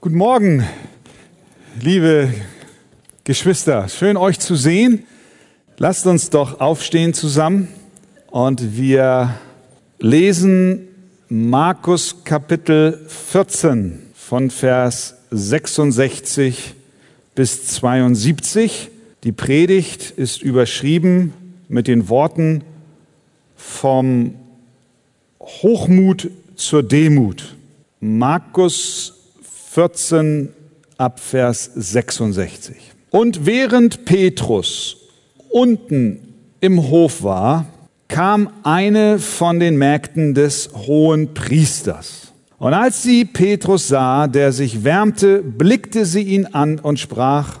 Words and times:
Guten 0.00 0.18
Morgen, 0.18 0.64
liebe 1.80 2.32
Geschwister. 3.24 3.88
Schön 3.88 4.16
euch 4.16 4.38
zu 4.38 4.54
sehen. 4.54 5.02
Lasst 5.76 6.06
uns 6.06 6.30
doch 6.30 6.60
aufstehen 6.60 7.14
zusammen 7.14 7.66
und 8.30 8.76
wir 8.76 9.34
lesen 9.98 10.86
Markus 11.28 12.22
Kapitel 12.22 13.04
14 13.08 13.98
von 14.14 14.52
Vers 14.52 15.16
66 15.32 16.76
bis 17.34 17.66
72. 17.66 18.90
Die 19.24 19.32
Predigt 19.32 20.12
ist 20.12 20.42
überschrieben 20.42 21.32
mit 21.68 21.88
den 21.88 22.08
Worten 22.08 22.62
vom 23.56 24.36
Hochmut 25.40 26.30
zur 26.54 26.84
Demut. 26.84 27.56
Markus 27.98 29.17
14 29.70 30.48
ab 30.96 31.20
Vers 31.20 31.70
66. 31.74 32.74
Und 33.10 33.44
während 33.44 34.06
Petrus 34.06 34.96
unten 35.50 36.34
im 36.60 36.90
Hof 36.90 37.22
war, 37.22 37.66
kam 38.08 38.48
eine 38.62 39.18
von 39.18 39.60
den 39.60 39.76
Mägden 39.76 40.34
des 40.34 40.70
hohen 40.74 41.34
Priesters. 41.34 42.32
Und 42.58 42.72
als 42.72 43.02
sie 43.02 43.26
Petrus 43.26 43.88
sah, 43.88 44.26
der 44.26 44.52
sich 44.52 44.84
wärmte, 44.84 45.42
blickte 45.42 46.06
sie 46.06 46.22
ihn 46.22 46.46
an 46.46 46.78
und 46.78 46.98
sprach, 46.98 47.60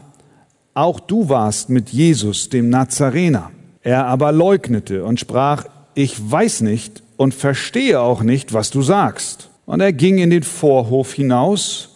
auch 0.72 1.00
du 1.00 1.28
warst 1.28 1.68
mit 1.68 1.90
Jesus, 1.90 2.48
dem 2.48 2.70
Nazarener. 2.70 3.50
Er 3.82 4.06
aber 4.06 4.32
leugnete 4.32 5.04
und 5.04 5.20
sprach, 5.20 5.66
ich 5.94 6.16
weiß 6.18 6.62
nicht 6.62 7.02
und 7.16 7.34
verstehe 7.34 8.00
auch 8.00 8.22
nicht, 8.22 8.54
was 8.54 8.70
du 8.70 8.80
sagst. 8.80 9.50
Und 9.66 9.80
er 9.80 9.92
ging 9.92 10.18
in 10.18 10.30
den 10.30 10.42
Vorhof 10.42 11.12
hinaus 11.12 11.90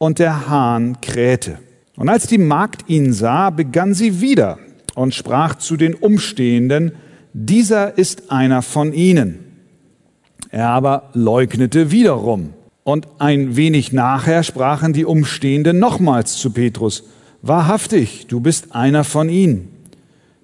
und 0.00 0.18
der 0.18 0.48
Hahn 0.48 1.02
krähte. 1.02 1.58
Und 1.94 2.08
als 2.08 2.26
die 2.26 2.38
Magd 2.38 2.88
ihn 2.88 3.12
sah, 3.12 3.50
begann 3.50 3.92
sie 3.92 4.22
wieder 4.22 4.58
und 4.94 5.14
sprach 5.14 5.56
zu 5.56 5.76
den 5.76 5.94
Umstehenden, 5.94 6.92
dieser 7.34 7.98
ist 7.98 8.32
einer 8.32 8.62
von 8.62 8.94
ihnen. 8.94 9.40
Er 10.48 10.68
aber 10.68 11.10
leugnete 11.12 11.90
wiederum. 11.90 12.54
Und 12.82 13.08
ein 13.18 13.56
wenig 13.56 13.92
nachher 13.92 14.42
sprachen 14.42 14.94
die 14.94 15.04
Umstehenden 15.04 15.78
nochmals 15.78 16.38
zu 16.38 16.50
Petrus, 16.50 17.04
wahrhaftig, 17.42 18.26
du 18.26 18.40
bist 18.40 18.74
einer 18.74 19.04
von 19.04 19.28
ihnen, 19.28 19.68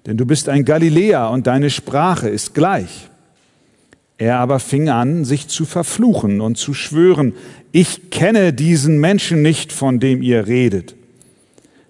denn 0.05 0.17
du 0.17 0.27
bist 0.27 0.49
ein 0.49 0.65
Galiläer 0.65 1.31
und 1.31 1.47
deine 1.47 1.71
Sprache 1.71 2.29
ist 2.29 2.53
gleich. 2.53 3.06
Er 4.17 4.39
aber 4.39 4.59
fing 4.59 4.89
an, 4.89 5.25
sich 5.25 5.47
zu 5.47 5.65
verfluchen 5.65 6.41
und 6.41 6.57
zu 6.57 6.73
schwören, 6.73 7.33
ich 7.71 8.09
kenne 8.09 8.51
diesen 8.51 8.99
Menschen 8.99 9.41
nicht, 9.41 9.71
von 9.71 9.99
dem 9.99 10.23
ihr 10.23 10.47
redet. 10.47 10.95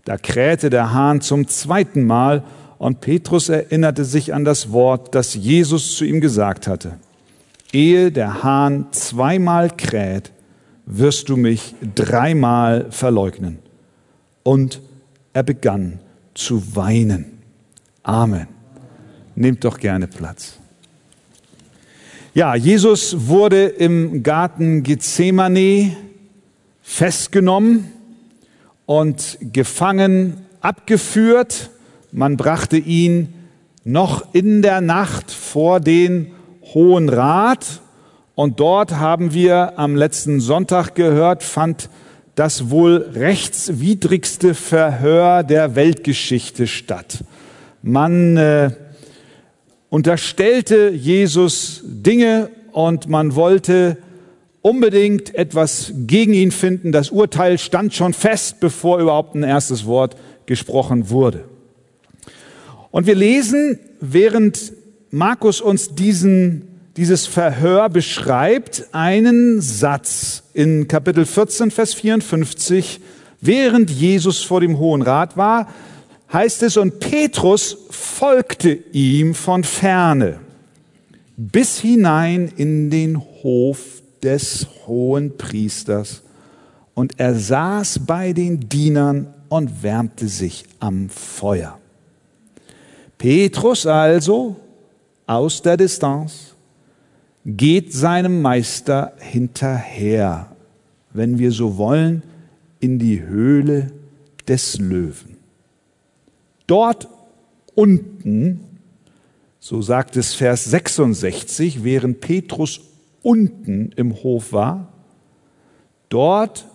Da 0.03 0.17
krähte 0.17 0.69
der 0.69 0.93
Hahn 0.93 1.21
zum 1.21 1.47
zweiten 1.47 2.05
Mal 2.05 2.43
und 2.77 3.01
Petrus 3.01 3.49
erinnerte 3.49 4.05
sich 4.05 4.33
an 4.33 4.45
das 4.45 4.71
Wort, 4.71 5.15
das 5.15 5.35
Jesus 5.35 5.95
zu 5.95 6.05
ihm 6.05 6.21
gesagt 6.21 6.67
hatte. 6.67 6.93
Ehe 7.73 8.11
der 8.11 8.43
Hahn 8.43 8.87
zweimal 8.91 9.69
kräht, 9.69 10.31
wirst 10.85 11.29
du 11.29 11.37
mich 11.37 11.75
dreimal 11.95 12.87
verleugnen. 12.89 13.59
Und 14.43 14.81
er 15.33 15.43
begann 15.43 15.99
zu 16.33 16.75
weinen. 16.75 17.39
Amen. 18.03 18.47
Nehmt 19.35 19.63
doch 19.65 19.77
gerne 19.79 20.07
Platz. 20.07 20.57
Ja, 22.37 22.53
Jesus 22.53 23.29
wurde 23.29 23.65
im 23.65 24.21
Garten 24.21 24.83
Gethsemane 24.83 25.97
festgenommen 26.83 27.91
und 28.85 29.39
gefangen 29.41 30.45
abgeführt. 30.61 31.71
Man 32.11 32.37
brachte 32.37 32.77
ihn 32.77 33.33
noch 33.83 34.35
in 34.35 34.61
der 34.61 34.81
Nacht 34.81 35.31
vor 35.31 35.79
den 35.79 36.27
Hohen 36.75 37.09
Rat 37.09 37.81
und 38.35 38.59
dort 38.59 38.97
haben 38.97 39.33
wir 39.33 39.79
am 39.79 39.95
letzten 39.95 40.39
Sonntag 40.39 40.93
gehört, 40.93 41.41
fand 41.41 41.89
das 42.35 42.69
wohl 42.69 42.97
rechtswidrigste 43.15 44.53
Verhör 44.53 45.41
der 45.41 45.73
Weltgeschichte 45.73 46.67
statt. 46.67 47.23
Man 47.81 48.37
äh, 48.37 48.69
unterstellte 49.89 50.89
Jesus 50.89 51.81
Dinge 51.83 52.49
und 52.71 53.07
man 53.07 53.35
wollte 53.35 53.97
unbedingt 54.61 55.33
etwas 55.35 55.93
gegen 55.95 56.33
ihn 56.33 56.51
finden. 56.51 56.91
Das 56.91 57.09
Urteil 57.09 57.57
stand 57.57 57.93
schon 57.93 58.13
fest, 58.13 58.59
bevor 58.59 58.99
überhaupt 58.99 59.35
ein 59.35 59.43
erstes 59.43 59.85
Wort 59.85 60.17
gesprochen 60.45 61.09
wurde. 61.09 61.45
Und 62.91 63.05
wir 63.05 63.15
lesen, 63.15 63.79
während 64.01 64.73
Markus 65.09 65.61
uns 65.61 65.95
diesen, 65.95 66.67
dieses 66.97 67.27
Verhör 67.27 67.89
beschreibt, 67.89 68.87
einen 68.91 69.61
Satz 69.61 70.43
in 70.53 70.87
Kapitel 70.87 71.25
14, 71.25 71.71
Vers 71.71 71.93
54, 71.93 72.99
während 73.39 73.89
Jesus 73.89 74.43
vor 74.43 74.61
dem 74.61 74.79
Hohen 74.79 75.01
Rat 75.01 75.37
war, 75.37 75.69
heißt 76.31 76.63
es, 76.63 76.77
und 76.77 76.99
Petrus 76.99 77.77
folgte 77.89 78.71
ihm 78.91 79.33
von 79.33 79.63
ferne 79.63 80.39
bis 81.37 81.79
hinein 81.79 82.51
in 82.57 82.89
den 82.89 83.17
Hof 83.17 84.01
des 84.23 84.67
hohen 84.87 85.37
Priesters. 85.37 86.23
Und 86.95 87.19
er 87.19 87.35
saß 87.35 87.99
bei 88.07 88.33
den 88.33 88.59
Dienern 88.59 89.33
und 89.49 89.83
wärmte 89.83 90.27
sich 90.27 90.65
am 90.79 91.09
Feuer. 91.09 91.77
Petrus 93.19 93.85
also 93.85 94.55
aus 95.27 95.61
der 95.61 95.77
Distanz 95.77 96.55
geht 97.45 97.93
seinem 97.93 98.41
Meister 98.41 99.13
hinterher, 99.19 100.51
wenn 101.13 101.37
wir 101.37 101.51
so 101.51 101.77
wollen, 101.77 102.23
in 102.79 102.99
die 102.99 103.21
Höhle 103.21 103.91
des 104.47 104.79
Löwen. 104.79 105.36
Dort 106.67 107.07
unten, 107.75 108.79
so 109.59 109.81
sagt 109.81 110.17
es 110.17 110.33
Vers 110.33 110.65
66, 110.65 111.83
während 111.83 112.19
Petrus 112.19 112.81
unten 113.23 113.93
im 113.93 114.13
Hof 114.23 114.51
war, 114.51 114.91
dort 116.09 116.67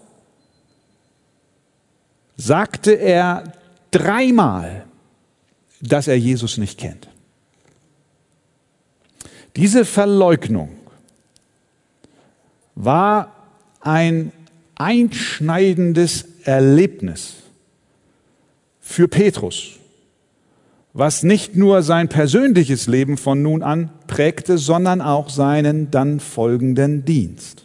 sagte 2.37 2.93
er 2.93 3.53
dreimal, 3.91 4.87
dass 5.81 6.09
er 6.09 6.19
Jesus 6.19 6.59
nicht 6.59 6.79
kennt. 6.79 7.09
Diese 9.57 9.85
Verleugnung 9.85 10.71
war 12.75 13.35
ein 13.81 14.33
einschneidendes 14.75 16.25
Erlebnis 16.45 17.35
für 18.81 19.09
Petrus 19.09 19.79
was 20.95 21.23
nicht 21.23 21.57
nur 21.57 21.83
sein 21.83 22.09
persönliches 22.09 22.87
Leben 22.87 23.17
von 23.17 23.43
nun 23.43 23.63
an 23.63 23.91
prägte, 24.07 24.59
sondern 24.59 25.01
auch 25.01 25.31
seinen 25.31 25.91
dann 25.91 26.21
folgenden 26.21 27.05
Dienst. 27.05 27.65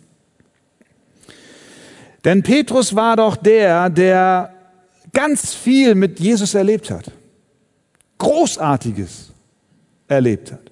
Denn 2.23 2.43
Petrus 2.43 2.95
war 2.95 3.15
doch 3.15 3.35
der, 3.35 3.89
der 3.89 4.53
ganz 5.13 5.53
viel 5.53 5.95
mit 5.95 6.19
Jesus 6.19 6.53
erlebt 6.53 6.89
hat. 6.89 7.11
Großartiges 8.17 9.31
erlebt 10.07 10.51
hat. 10.51 10.71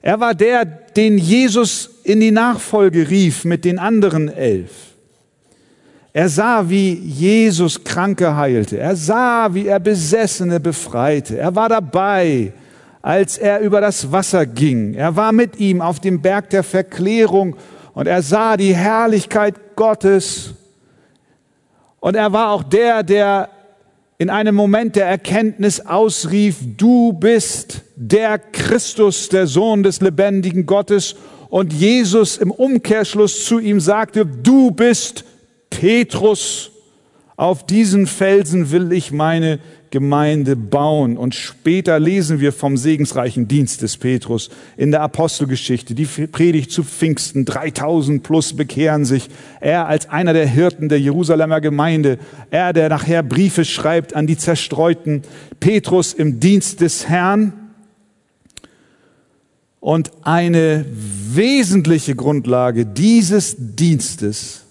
Er 0.00 0.20
war 0.20 0.34
der, 0.34 0.64
den 0.64 1.18
Jesus 1.18 1.90
in 2.04 2.20
die 2.20 2.30
Nachfolge 2.30 3.10
rief 3.10 3.44
mit 3.44 3.64
den 3.64 3.78
anderen 3.78 4.28
elf. 4.28 4.87
Er 6.18 6.28
sah, 6.28 6.68
wie 6.68 6.94
Jesus 6.94 7.84
Kranke 7.84 8.34
heilte. 8.34 8.76
Er 8.76 8.96
sah, 8.96 9.54
wie 9.54 9.68
er 9.68 9.78
Besessene 9.78 10.58
befreite. 10.58 11.38
Er 11.38 11.54
war 11.54 11.68
dabei, 11.68 12.52
als 13.00 13.38
er 13.38 13.60
über 13.60 13.80
das 13.80 14.10
Wasser 14.10 14.44
ging. 14.44 14.94
Er 14.94 15.14
war 15.14 15.30
mit 15.30 15.60
ihm 15.60 15.80
auf 15.80 16.00
dem 16.00 16.20
Berg 16.20 16.50
der 16.50 16.64
Verklärung 16.64 17.54
und 17.94 18.08
er 18.08 18.20
sah 18.22 18.56
die 18.56 18.74
Herrlichkeit 18.74 19.76
Gottes. 19.76 20.54
Und 22.00 22.16
er 22.16 22.32
war 22.32 22.50
auch 22.50 22.64
der, 22.64 23.04
der 23.04 23.50
in 24.18 24.28
einem 24.28 24.56
Moment 24.56 24.96
der 24.96 25.06
Erkenntnis 25.06 25.78
ausrief, 25.78 26.56
du 26.76 27.12
bist 27.12 27.82
der 27.94 28.40
Christus, 28.40 29.28
der 29.28 29.46
Sohn 29.46 29.84
des 29.84 30.00
lebendigen 30.00 30.66
Gottes. 30.66 31.14
Und 31.48 31.72
Jesus 31.72 32.38
im 32.38 32.50
Umkehrschluss 32.50 33.44
zu 33.44 33.60
ihm 33.60 33.78
sagte, 33.78 34.26
du 34.26 34.72
bist 34.72 35.24
Petrus, 35.70 36.70
Auf 37.38 37.64
diesen 37.64 38.08
Felsen 38.08 38.72
will 38.72 38.90
ich 38.90 39.12
meine 39.12 39.60
Gemeinde 39.90 40.56
bauen. 40.56 41.16
Und 41.16 41.36
später 41.36 42.00
lesen 42.00 42.40
wir 42.40 42.52
vom 42.52 42.76
segensreichen 42.76 43.46
Dienst 43.46 43.80
des 43.82 43.96
Petrus 43.96 44.50
in 44.76 44.90
der 44.90 45.02
Apostelgeschichte. 45.02 45.94
Die 45.94 46.04
Predigt 46.04 46.72
zu 46.72 46.82
Pfingsten, 46.82 47.44
3000 47.44 48.24
plus 48.24 48.56
bekehren 48.56 49.04
sich. 49.04 49.28
Er 49.60 49.86
als 49.86 50.08
einer 50.08 50.32
der 50.32 50.48
Hirten 50.48 50.88
der 50.88 50.98
Jerusalemer 50.98 51.60
Gemeinde, 51.60 52.18
er, 52.50 52.72
der 52.72 52.88
nachher 52.88 53.22
Briefe 53.22 53.64
schreibt 53.64 54.16
an 54.16 54.26
die 54.26 54.36
Zerstreuten, 54.36 55.22
Petrus 55.60 56.14
im 56.14 56.40
Dienst 56.40 56.80
des 56.80 57.08
Herrn. 57.08 57.52
Und 59.78 60.10
eine 60.22 60.84
wesentliche 60.90 62.16
Grundlage 62.16 62.84
dieses 62.84 63.54
Dienstes 63.58 64.64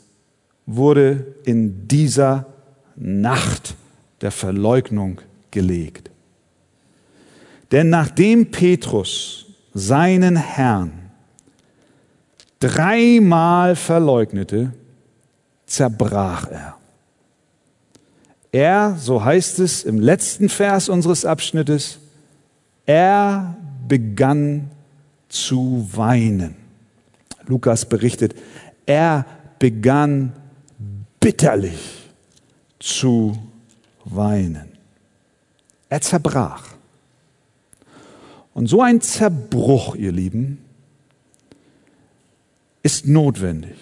wurde 0.67 1.25
in 1.45 1.87
dieser 1.87 2.45
Nacht 2.95 3.75
der 4.21 4.31
Verleugnung 4.31 5.21
gelegt. 5.49 6.11
Denn 7.71 7.89
nachdem 7.89 8.51
Petrus 8.51 9.45
seinen 9.73 10.35
Herrn 10.35 10.91
dreimal 12.59 13.75
verleugnete, 13.75 14.73
zerbrach 15.65 16.49
er. 16.49 16.75
Er, 18.51 18.95
so 18.97 19.23
heißt 19.23 19.59
es 19.59 19.83
im 19.83 19.99
letzten 19.99 20.49
Vers 20.49 20.89
unseres 20.89 21.25
Abschnittes, 21.25 21.99
er 22.85 23.55
begann 23.87 24.71
zu 25.29 25.87
weinen. 25.93 26.55
Lukas 27.45 27.85
berichtet, 27.85 28.35
er 28.85 29.25
begann 29.59 30.33
bitterlich 31.19 32.09
zu 32.79 33.37
weinen. 34.05 34.77
Er 35.89 36.01
zerbrach. 36.01 36.63
Und 38.53 38.67
so 38.67 38.81
ein 38.81 39.01
Zerbruch, 39.01 39.95
ihr 39.95 40.11
Lieben, 40.11 40.63
ist 42.83 43.05
notwendig 43.05 43.77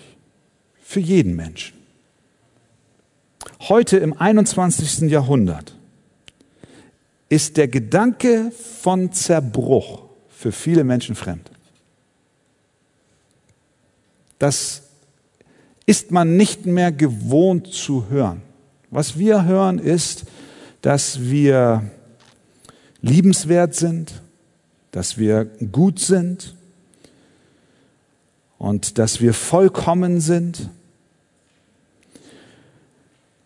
für 0.81 0.99
jeden 0.99 1.35
Menschen. 1.35 1.77
Heute 3.61 3.97
im 3.97 4.13
21. 4.13 5.09
Jahrhundert 5.09 5.75
ist 7.29 7.57
der 7.57 7.67
Gedanke 7.67 8.51
von 8.51 9.11
Zerbruch 9.11 10.03
für 10.29 10.51
viele 10.51 10.83
Menschen 10.83 11.15
fremd. 11.15 11.49
Das 14.37 14.84
ist 15.85 16.11
man 16.11 16.37
nicht 16.37 16.65
mehr 16.65 16.91
gewohnt 16.91 17.67
zu 17.67 18.09
hören. 18.09 18.41
Was 18.89 19.17
wir 19.17 19.45
hören 19.45 19.79
ist, 19.79 20.25
dass 20.81 21.21
wir 21.21 21.89
liebenswert 23.01 23.75
sind, 23.75 24.21
dass 24.91 25.17
wir 25.17 25.45
gut 25.45 25.99
sind 25.99 26.55
und 28.57 28.97
dass 28.97 29.21
wir 29.21 29.33
vollkommen 29.33 30.21
sind. 30.21 30.69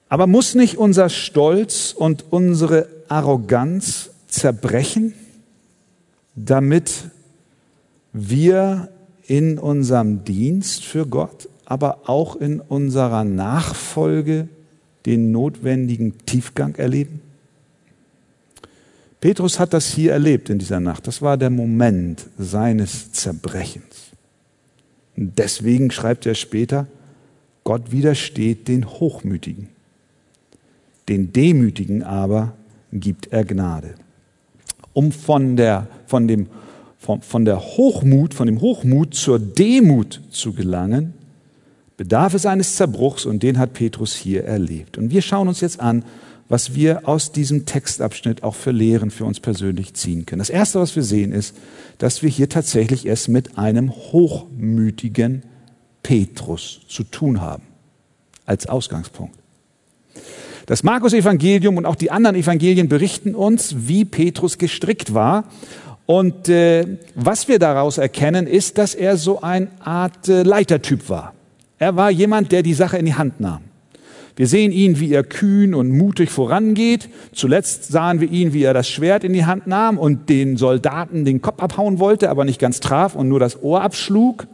Aber 0.07 0.27
muss 0.27 0.56
nicht 0.56 0.77
unser 0.77 1.09
Stolz 1.09 1.94
und 1.97 2.25
unsere 2.31 2.88
Arroganz 3.09 4.12
zerbrechen, 4.27 5.13
damit 6.36 7.09
wir 8.13 8.89
in 9.27 9.59
unserem 9.59 10.24
Dienst 10.24 10.83
für 10.83 11.06
Gott, 11.06 11.50
aber 11.69 12.10
auch 12.10 12.36
in 12.36 12.60
unserer 12.60 13.24
Nachfolge 13.24 14.50
den 15.06 15.31
notwendigen 15.31 16.18
Tiefgang 16.25 16.75
erleben? 16.75 17.21
Petrus 19.21 19.60
hat 19.60 19.74
das 19.74 19.88
hier 19.88 20.13
erlebt 20.13 20.50
in 20.50 20.57
dieser 20.57 20.80
Nacht. 20.80 21.06
Das 21.06 21.21
war 21.21 21.38
der 21.38 21.51
Moment 21.51 22.25
seines 22.38 23.12
Zerbrechens. 23.12 24.12
Und 25.16 25.38
deswegen 25.38 25.92
schreibt 25.92 26.25
er 26.25 26.36
später, 26.36 26.88
Gott 27.63 27.92
widersteht 27.92 28.68
den 28.68 28.89
Hochmütigen. 28.89 29.69
Den 31.07 31.31
Demütigen 31.33 32.01
aber 32.01 32.54
gibt 32.92 33.27
er 33.31 33.45
Gnade. 33.45 33.94
Um 34.94 35.12
von 35.12 35.56
der, 35.56 35.88
von 36.07 36.27
dem, 36.27 36.48
von, 36.98 37.22
von 37.22 37.45
der 37.45 37.60
Hochmut, 37.60 38.33
von 38.33 38.48
dem 38.48 38.60
Hochmut 38.60 39.13
zur 39.13 39.38
Demut 39.38 40.22
zu 40.31 40.54
gelangen, 40.54 41.13
bedarf 42.00 42.34
es 42.34 42.46
eines 42.46 42.78
Zerbruchs 42.78 43.25
und 43.25 43.44
den 43.44 43.60
hat 43.60 43.74
Petrus 43.74 44.16
hier 44.16 44.46
erlebt. 44.46 44.98
Und 44.98 45.12
wir 45.12 45.22
schauen 45.22 45.50
uns 45.50 45.60
jetzt 45.60 45.81
an, 45.81 46.06
was 46.48 46.74
wir 46.74 47.10
aus 47.10 47.34
diesem 47.34 47.66
Textabschnitt 47.66 48.42
auch 48.42 48.56
für 48.56 48.72
Lehren 48.72 49.12
für 49.12 49.25
uns 49.25 49.42
persönlich 49.42 49.96
ziehen 49.96 50.25
können. 50.25 50.40
Das 50.40 50.50
Erste, 50.50 50.80
was 50.80 50.96
wir 50.96 51.04
sehen, 51.04 51.34
ist, 51.34 51.57
dass 51.98 52.24
wir 52.24 52.30
hier 52.30 52.48
tatsächlich 52.48 53.06
es 53.06 53.28
mit 53.28 53.57
einem 53.57 53.92
hochmütigen 53.92 55.44
Petrus 56.01 56.80
zu 56.88 57.04
tun 57.04 57.42
haben, 57.42 57.63
als 58.46 58.68
Ausgangspunkt. 58.68 59.36
Das 60.68 60.84
Markus-Evangelium 60.84 61.75
und 61.75 61.86
auch 61.86 61.98
die 61.98 62.12
anderen 62.12 62.38
Evangelien 62.38 62.88
berichten 62.88 63.36
uns, 63.36 63.75
wie 63.78 64.06
Petrus 64.06 64.57
gestrickt 64.57 65.13
war. 65.13 65.44
Und 66.06 66.48
äh, 66.48 66.98
was 67.13 67.50
wir 67.50 67.60
daraus 67.60 67.98
erkennen, 67.98 68.48
ist, 68.48 68.78
dass 68.78 68.96
er 68.96 69.18
so 69.18 69.42
eine 69.42 69.68
Art 69.81 70.30
äh, 70.30 70.44
Leitertyp 70.44 71.10
war. 71.10 71.34
Er 71.80 71.96
war 71.96 72.12
jemand, 72.12 72.52
der 72.52 72.62
die 72.62 72.74
Sache 72.74 72.98
in 72.98 73.06
die 73.06 73.16
Hand 73.16 73.40
nahm. 73.40 73.62
Wir 74.36 74.48
sehen 74.48 74.72
ihn, 74.72 75.00
wie 75.00 75.12
er 75.12 75.24
kühn 75.24 75.74
und 75.74 75.92
mutig 75.92 76.30
vorangeht. 76.30 77.10
Zuletzt 77.34 77.92
sahen 77.92 78.22
wir 78.22 78.30
ihn, 78.30 78.54
wie 78.54 78.64
er 78.64 78.74
das 78.74 78.88
Schwert 78.88 79.24
in 79.24 79.34
die 79.34 79.46
Hand 79.46 79.68
nahm 79.68 79.98
und 79.98 80.30
den 80.30 80.56
Soldaten 80.56 81.26
den 81.26 81.42
Kopf 81.42 81.62
abhauen 81.62 82.00
wollte, 82.00 82.30
aber 82.30 82.46
nicht 82.46 82.60
ganz 82.60 82.80
traf 82.80 83.16
und 83.16 83.28
nur 83.28 83.40
das 83.40 83.62
Ohr 83.64 83.81
abschlug. 83.81 84.48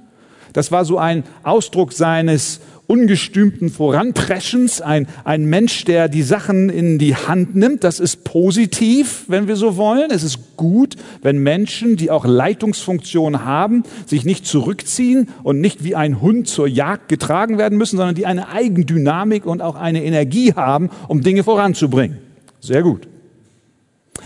Das 0.53 0.71
war 0.71 0.85
so 0.85 0.97
ein 0.97 1.23
Ausdruck 1.43 1.93
seines 1.93 2.61
ungestümten 2.87 3.69
Voranpreschens, 3.69 4.81
ein, 4.81 5.07
ein 5.23 5.45
Mensch, 5.45 5.85
der 5.85 6.07
die 6.07 6.23
Sachen 6.23 6.69
in 6.69 6.97
die 6.99 7.15
Hand 7.15 7.55
nimmt. 7.55 7.83
Das 7.83 7.99
ist 7.99 8.23
positiv, 8.23 9.25
wenn 9.27 9.47
wir 9.47 9.55
so 9.55 9.77
wollen. 9.77 10.11
Es 10.11 10.23
ist 10.23 10.57
gut, 10.57 10.95
wenn 11.21 11.39
Menschen, 11.39 11.97
die 11.97 12.11
auch 12.11 12.25
Leitungsfunktionen 12.25 13.45
haben, 13.45 13.83
sich 14.05 14.25
nicht 14.25 14.45
zurückziehen 14.45 15.29
und 15.43 15.61
nicht 15.61 15.83
wie 15.83 15.95
ein 15.95 16.21
Hund 16.21 16.47
zur 16.47 16.67
Jagd 16.67 17.09
getragen 17.09 17.57
werden 17.57 17.77
müssen, 17.77 17.97
sondern 17.97 18.15
die 18.15 18.25
eine 18.25 18.49
Eigendynamik 18.49 19.45
und 19.45 19.61
auch 19.61 19.75
eine 19.75 20.03
Energie 20.03 20.53
haben, 20.53 20.89
um 21.07 21.21
Dinge 21.21 21.43
voranzubringen. 21.43 22.19
Sehr 22.59 22.83
gut. 22.83 23.07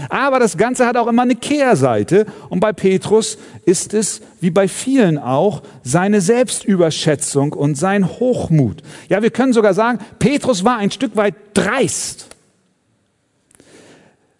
Aber 0.09 0.39
das 0.39 0.57
Ganze 0.57 0.85
hat 0.85 0.97
auch 0.97 1.07
immer 1.07 1.23
eine 1.23 1.35
Kehrseite. 1.35 2.25
Und 2.49 2.59
bei 2.59 2.71
Petrus 2.73 3.37
ist 3.65 3.93
es, 3.93 4.21
wie 4.39 4.51
bei 4.51 4.67
vielen 4.67 5.17
auch, 5.17 5.61
seine 5.83 6.21
Selbstüberschätzung 6.21 7.53
und 7.53 7.75
sein 7.75 8.07
Hochmut. 8.07 8.81
Ja, 9.09 9.21
wir 9.21 9.31
können 9.31 9.53
sogar 9.53 9.73
sagen, 9.73 9.99
Petrus 10.19 10.63
war 10.63 10.77
ein 10.77 10.91
Stück 10.91 11.15
weit 11.15 11.35
dreist. 11.53 12.27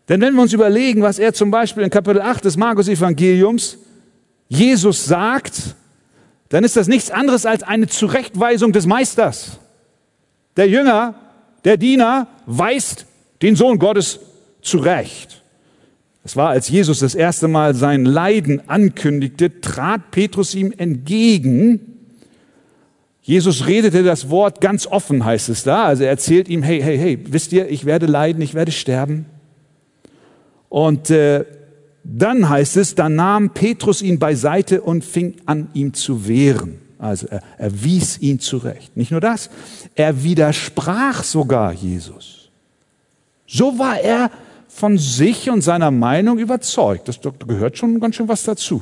Denn 0.08 0.22
wenn 0.22 0.34
wir 0.34 0.42
uns 0.42 0.54
überlegen, 0.54 1.02
was 1.02 1.20
er 1.20 1.34
zum 1.34 1.52
Beispiel 1.52 1.84
in 1.84 1.90
Kapitel 1.90 2.22
8 2.22 2.46
des 2.46 2.58
Markus-Evangeliums 2.58 3.78
Jesus 4.50 5.06
sagt, 5.06 5.76
dann 6.50 6.64
ist 6.64 6.76
das 6.76 6.88
nichts 6.88 7.12
anderes 7.12 7.46
als 7.46 7.62
eine 7.62 7.88
Zurechtweisung 7.88 8.72
des 8.72 8.88
Meisters. 8.88 9.60
Der 10.58 10.68
Jünger, 10.68 11.14
der 11.64 11.78
Diener 11.78 12.28
weist 12.48 13.06
den 13.44 13.56
Sohn 13.56 13.78
Gottes 13.78 14.20
zurecht. 14.62 15.39
Es 16.24 16.36
war, 16.36 16.50
als 16.50 16.70
Jesus 16.70 17.00
das 17.00 17.16
erste 17.16 17.48
Mal 17.48 17.74
sein 17.76 18.06
Leiden 18.06 18.68
ankündigte, 18.70 19.62
trat 19.62 20.12
Petrus 20.12 20.54
ihm 20.54 20.74
entgegen. 20.78 21.80
Jesus 23.22 23.68
redete 23.68 24.04
das 24.04 24.30
Wort 24.30 24.60
ganz 24.60 24.88
offen, 24.88 25.24
heißt 25.24 25.50
es 25.50 25.64
da. 25.64 25.86
Also 25.86 26.04
er 26.04 26.10
erzählt 26.10 26.50
ihm, 26.50 26.64
hey, 26.64 26.82
hey, 26.82 26.98
hey, 26.98 27.20
wisst 27.30 27.54
ihr, 27.54 27.70
ich 27.70 27.86
werde 27.86 28.06
leiden, 28.06 28.42
ich 28.42 28.54
werde 28.54 28.72
sterben. 28.72 29.26
Und 30.68 31.10
äh, 31.10 31.46
dann 32.04 32.50
heißt 32.50 32.78
es, 32.78 32.96
dann 32.96 33.16
nahm 33.16 33.52
Petrus 33.52 34.02
ihn 34.02 34.20
beiseite 34.20 34.82
und 34.82 35.04
fing 35.04 35.36
an, 35.46 35.70
ihm 35.74 35.94
zu 35.94 36.28
wehren. 36.28 36.80
Also 36.98 37.28
er, 37.28 37.42
er 37.58 37.84
wies 37.84 38.20
ihn 38.20 38.40
zurecht. 38.40 38.98
Nicht 38.98 39.12
nur 39.12 39.22
das, 39.22 39.50
er 39.96 40.24
widersprach 40.24 41.24
sogar 41.24 41.74
Jesus. 41.74 42.50
So 43.48 43.80
war 43.80 44.00
er 44.00 44.30
von 44.70 44.98
sich 44.98 45.50
und 45.50 45.62
seiner 45.62 45.92
Meinung 45.92 46.38
überzeugt. 46.38 47.08
Das 47.08 47.20
gehört 47.46 47.78
schon 47.78 48.00
ganz 48.00 48.16
schön 48.16 48.30
was 48.30 48.44
dazu. 48.44 48.82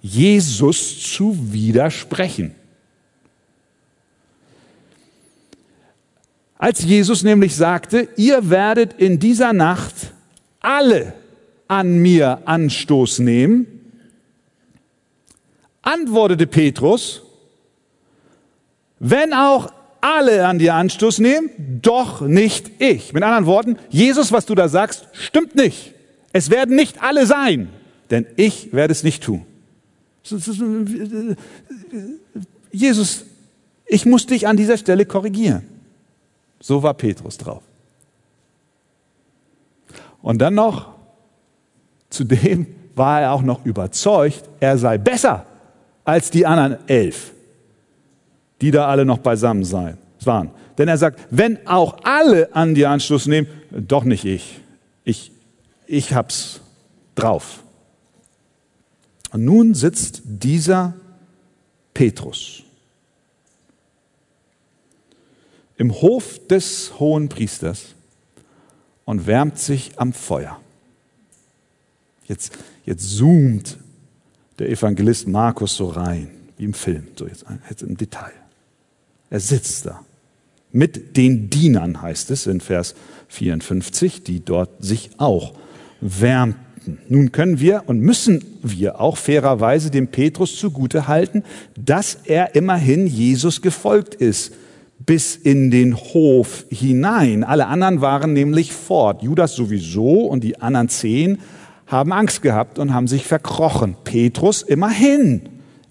Jesus 0.00 1.12
zu 1.14 1.36
widersprechen. 1.52 2.54
Als 6.56 6.82
Jesus 6.82 7.22
nämlich 7.22 7.54
sagte, 7.54 8.08
ihr 8.16 8.50
werdet 8.50 8.94
in 8.94 9.18
dieser 9.18 9.52
Nacht 9.52 10.12
alle 10.60 11.14
an 11.68 11.98
mir 11.98 12.42
Anstoß 12.46 13.20
nehmen, 13.20 13.66
antwortete 15.82 16.46
Petrus, 16.46 17.22
wenn 18.98 19.32
auch 19.32 19.72
alle 20.00 20.46
an 20.46 20.58
dir 20.58 20.74
Anstoß 20.74 21.18
nehmen, 21.18 21.50
doch 21.82 22.20
nicht 22.20 22.70
ich. 22.80 23.12
Mit 23.12 23.22
anderen 23.22 23.46
Worten, 23.46 23.76
Jesus, 23.88 24.32
was 24.32 24.46
du 24.46 24.54
da 24.54 24.68
sagst, 24.68 25.06
stimmt 25.12 25.54
nicht. 25.54 25.94
Es 26.32 26.50
werden 26.50 26.76
nicht 26.76 27.02
alle 27.02 27.26
sein, 27.26 27.68
denn 28.10 28.26
ich 28.36 28.72
werde 28.72 28.92
es 28.92 29.02
nicht 29.02 29.22
tun. 29.22 29.44
Jesus, 32.70 33.24
ich 33.86 34.06
muss 34.06 34.26
dich 34.26 34.46
an 34.46 34.56
dieser 34.56 34.76
Stelle 34.76 35.06
korrigieren. 35.06 35.62
So 36.60 36.82
war 36.82 36.94
Petrus 36.94 37.38
drauf. 37.38 37.62
Und 40.22 40.38
dann 40.38 40.54
noch, 40.54 40.92
zudem 42.10 42.66
war 42.94 43.22
er 43.22 43.32
auch 43.32 43.42
noch 43.42 43.64
überzeugt, 43.64 44.42
er 44.60 44.76
sei 44.76 44.98
besser 44.98 45.46
als 46.04 46.30
die 46.30 46.46
anderen 46.46 46.76
elf, 46.88 47.32
die 48.60 48.70
da 48.70 48.88
alle 48.88 49.04
noch 49.04 49.18
beisammen 49.18 49.64
sein, 49.64 49.98
waren. 50.24 50.50
Denn 50.78 50.88
er 50.88 50.98
sagt, 50.98 51.20
wenn 51.30 51.66
auch 51.66 51.98
alle 52.04 52.54
an 52.54 52.74
dir 52.74 52.90
Anschluss 52.90 53.26
nehmen, 53.26 53.48
doch 53.70 54.04
nicht 54.04 54.24
ich. 54.24 54.60
Ich, 55.04 55.32
ich 55.86 56.14
hab's 56.14 56.60
drauf. 57.14 57.62
Und 59.32 59.44
nun 59.44 59.74
sitzt 59.74 60.22
dieser 60.24 60.94
Petrus 61.94 62.64
im 65.80 65.92
Hof 66.02 66.46
des 66.46 67.00
hohen 67.00 67.30
Priesters 67.30 67.94
und 69.06 69.26
wärmt 69.26 69.58
sich 69.58 69.98
am 69.98 70.12
Feuer. 70.12 70.60
Jetzt, 72.28 72.52
jetzt 72.84 73.16
zoomt 73.16 73.78
der 74.58 74.68
Evangelist 74.68 75.26
Markus 75.26 75.76
so 75.76 75.88
rein, 75.88 76.30
wie 76.58 76.64
im 76.64 76.74
Film, 76.74 77.08
so 77.16 77.26
jetzt, 77.26 77.46
jetzt 77.70 77.82
im 77.82 77.96
Detail. 77.96 78.32
Er 79.30 79.40
sitzt 79.40 79.86
da. 79.86 80.00
Mit 80.72 81.16
den 81.16 81.50
Dienern 81.50 82.02
heißt 82.02 82.30
es 82.30 82.46
in 82.46 82.60
Vers 82.60 82.94
54, 83.28 84.22
die 84.22 84.44
dort 84.44 84.84
sich 84.84 85.10
auch 85.18 85.54
wärmten. 86.00 86.98
Nun 87.08 87.32
können 87.32 87.60
wir 87.60 87.84
und 87.86 88.00
müssen 88.00 88.44
wir 88.62 89.00
auch 89.00 89.16
fairerweise 89.16 89.90
dem 89.90 90.08
Petrus 90.08 90.56
zugute 90.56 91.08
halten, 91.08 91.44
dass 91.76 92.18
er 92.24 92.54
immerhin 92.54 93.06
Jesus 93.06 93.62
gefolgt 93.62 94.14
ist 94.14 94.52
bis 95.06 95.34
in 95.34 95.70
den 95.70 95.96
Hof 95.96 96.64
hinein. 96.68 97.42
Alle 97.44 97.66
anderen 97.66 98.00
waren 98.00 98.32
nämlich 98.32 98.72
fort. 98.72 99.22
Judas 99.22 99.54
sowieso 99.54 100.26
und 100.26 100.44
die 100.44 100.60
anderen 100.60 100.88
zehn 100.88 101.38
haben 101.86 102.12
Angst 102.12 102.42
gehabt 102.42 102.78
und 102.78 102.94
haben 102.94 103.08
sich 103.08 103.26
verkrochen. 103.26 103.96
Petrus 104.04 104.62
immerhin. 104.62 105.42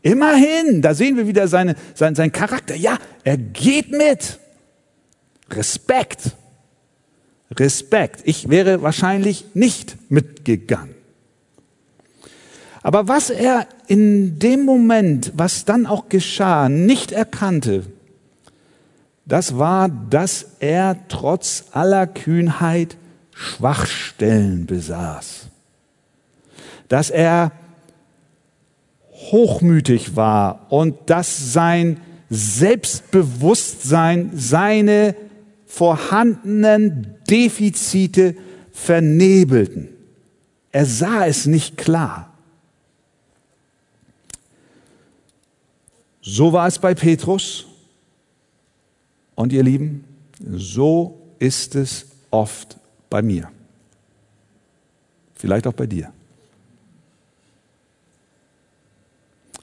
Immerhin. 0.01 0.81
Da 0.81 0.93
sehen 0.93 1.17
wir 1.17 1.27
wieder 1.27 1.47
seine, 1.47 1.75
sein, 1.93 2.15
sein 2.15 2.31
Charakter. 2.31 2.75
Ja, 2.75 2.97
er 3.23 3.37
geht 3.37 3.91
mit. 3.91 4.39
Respekt. 5.51 6.35
Respekt. 7.51 8.21
Ich 8.25 8.49
wäre 8.49 8.81
wahrscheinlich 8.81 9.45
nicht 9.53 9.97
mitgegangen. 10.09 10.95
Aber 12.81 13.07
was 13.07 13.29
er 13.29 13.67
in 13.87 14.39
dem 14.39 14.63
Moment, 14.63 15.33
was 15.35 15.65
dann 15.65 15.85
auch 15.85 16.07
geschah, 16.07 16.69
nicht 16.69 17.11
erkannte, 17.11 17.85
das 19.25 19.57
war, 19.57 19.89
dass 19.89 20.45
er 20.59 20.95
trotz 21.07 21.65
aller 21.71 22.07
Kühnheit 22.07 22.97
Schwachstellen 23.31 24.65
besaß. 24.65 25.47
Dass 26.87 27.09
er 27.09 27.51
hochmütig 29.31 30.15
war 30.15 30.71
und 30.71 31.09
dass 31.09 31.53
sein 31.53 31.99
Selbstbewusstsein 32.29 34.31
seine 34.33 35.15
vorhandenen 35.65 37.15
Defizite 37.29 38.35
vernebelten. 38.71 39.89
Er 40.71 40.85
sah 40.85 41.25
es 41.25 41.45
nicht 41.45 41.77
klar. 41.77 42.33
So 46.21 46.53
war 46.53 46.67
es 46.67 46.79
bei 46.79 46.93
Petrus 46.93 47.65
und 49.35 49.51
ihr 49.51 49.63
Lieben, 49.63 50.05
so 50.39 51.19
ist 51.39 51.75
es 51.75 52.05
oft 52.29 52.77
bei 53.09 53.21
mir. 53.21 53.49
Vielleicht 55.35 55.65
auch 55.65 55.73
bei 55.73 55.87
dir. 55.87 56.11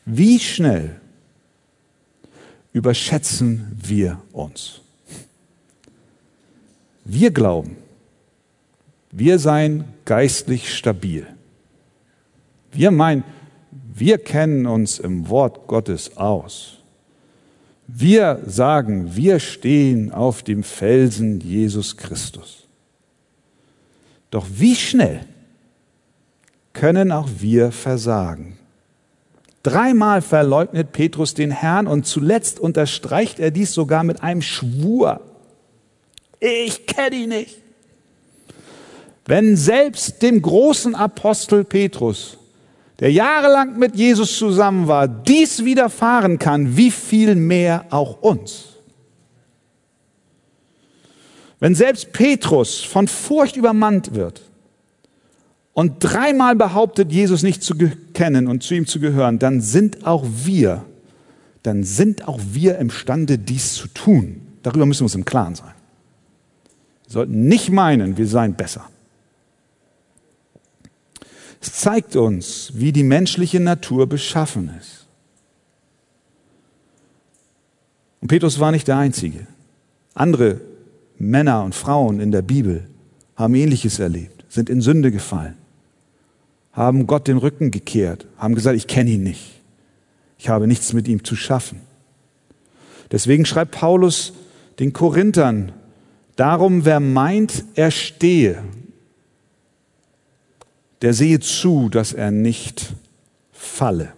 Wie 0.08 0.38
schnell 0.38 1.00
überschätzen 2.72 3.76
wir 3.76 4.22
uns? 4.32 4.80
Wir 7.04 7.32
glauben, 7.32 7.76
wir 9.10 9.40
seien 9.40 9.84
geistlich 10.04 10.72
stabil. 10.72 11.26
Wir 12.70 12.92
meinen, 12.92 13.25
wir 13.94 14.18
kennen 14.18 14.66
uns 14.66 15.00
im 15.00 15.28
Wort 15.28 15.66
Gottes 15.66 16.16
aus. 16.16 16.78
Wir 17.88 18.42
sagen, 18.46 19.16
wir 19.16 19.40
stehen 19.40 20.12
auf 20.12 20.44
dem 20.44 20.62
Felsen 20.62 21.40
Jesus 21.40 21.96
Christus. 21.96 22.68
Doch 24.30 24.46
wie 24.50 24.76
schnell 24.76 25.20
können 26.72 27.10
auch 27.10 27.28
wir 27.38 27.72
versagen? 27.72 28.58
Dreimal 29.66 30.23
verleugnet 30.23 30.92
Petrus 30.92 31.35
den 31.35 31.50
Herrn 31.50 31.88
und 31.88 32.06
zuletzt 32.06 32.61
unterstreicht 32.61 33.40
er 33.40 33.50
dies 33.50 33.73
sogar 33.75 34.04
mit 34.04 34.23
einem 34.23 34.40
Schwur. 34.40 35.20
Ich 36.38 36.87
kenne 36.87 37.16
ihn 37.16 37.30
nicht. 37.30 37.58
Wenn 39.25 39.56
selbst 39.56 40.23
dem 40.23 40.40
großen 40.40 40.94
Apostel 40.94 41.64
Petrus 41.64 42.38
der 43.00 43.11
jahrelang 43.11 43.76
mit 43.76 43.96
Jesus 43.96 44.38
zusammen 44.38 44.87
war, 44.87 45.08
dies 45.08 45.64
widerfahren 45.64 46.38
kann, 46.38 46.76
wie 46.76 46.92
viel 46.92 47.35
mehr 47.35 47.87
auch 47.90 48.23
uns. 48.23 48.66
Wenn 51.58 51.75
selbst 51.75 52.12
Petrus 52.12 52.85
von 52.85 53.08
Furcht 53.08 53.56
übermannt 53.56 54.14
wird 54.14 54.42
und 55.76 55.97
dreimal 55.99 56.56
behauptet, 56.56 57.12
Jesus 57.12 57.42
nicht 57.42 57.62
zu 57.62 57.75
kennen 58.14 58.47
und 58.47 58.62
zu 58.62 58.75
ihm 58.75 58.87
zu 58.87 58.99
gehören, 58.99 59.38
dann 59.38 59.61
sind 59.61 60.06
auch 60.06 60.25
wir, 60.26 60.87
dann 61.62 61.85
sind 61.85 62.26
auch 62.26 62.40
wir 62.50 62.78
imstande, 62.78 63.37
dies 63.37 63.75
zu 63.75 63.88
tun. 63.88 64.40
Darüber 64.62 64.87
müssen 64.87 65.00
wir 65.00 65.04
uns 65.04 65.14
im 65.14 65.26
Klaren 65.26 65.54
sein. 65.54 65.75
Wir 67.04 67.12
sollten 67.12 67.47
nicht 67.47 67.68
meinen, 67.68 68.16
wir 68.16 68.26
seien 68.26 68.54
besser. 68.54 68.88
Es 71.61 71.75
zeigt 71.75 72.16
uns, 72.16 72.73
wie 72.73 72.90
die 72.90 73.04
menschliche 73.04 73.61
Natur 73.61 74.06
beschaffen 74.06 74.71
ist. 74.80 75.06
Und 78.23 78.28
Petrus 78.28 78.61
war 78.61 78.73
nicht 78.73 78.88
der 78.88 78.97
Einzige. 78.97 79.47
Andere 80.14 80.59
Männer 81.18 81.64
und 81.64 81.75
Frauen 81.75 82.18
in 82.18 82.33
der 82.33 82.40
Bibel 82.40 82.88
haben 83.37 83.54
ähnliches 83.54 83.99
erlebt, 83.99 84.47
sind 84.49 84.71
in 84.71 84.80
Sünde 84.80 85.12
gefallen, 85.12 85.54
haben 86.76 87.06
Gott 87.06 87.26
den 87.26 87.38
Rücken 87.38 87.71
gekehrt, 87.71 88.26
haben 88.37 88.54
gesagt, 88.54 88.76
ich 88.76 88.87
kenne 88.87 89.11
ihn 89.11 89.23
nicht. 89.23 89.62
Ich 90.38 90.50
habe 90.50 90.66
nichts 90.66 90.92
mit 90.92 91.09
ihm 91.09 91.25
zu 91.25 91.35
schaffen. 91.35 91.80
Deswegen 93.11 93.47
schreibt 93.47 93.71
Paulus 93.71 94.35
den 94.78 94.92
Korinthern, 94.92 95.73
darum 96.37 96.85
wer 96.85 97.00
meint, 97.00 97.64
er 97.75 97.90
stehe, 97.90 98.62
der 101.00 101.14
sehe 101.14 101.40
zu, 101.40 101.88
dass 101.88 102.12
er 102.12 102.30
nicht 102.30 102.92
falle. 103.52 104.12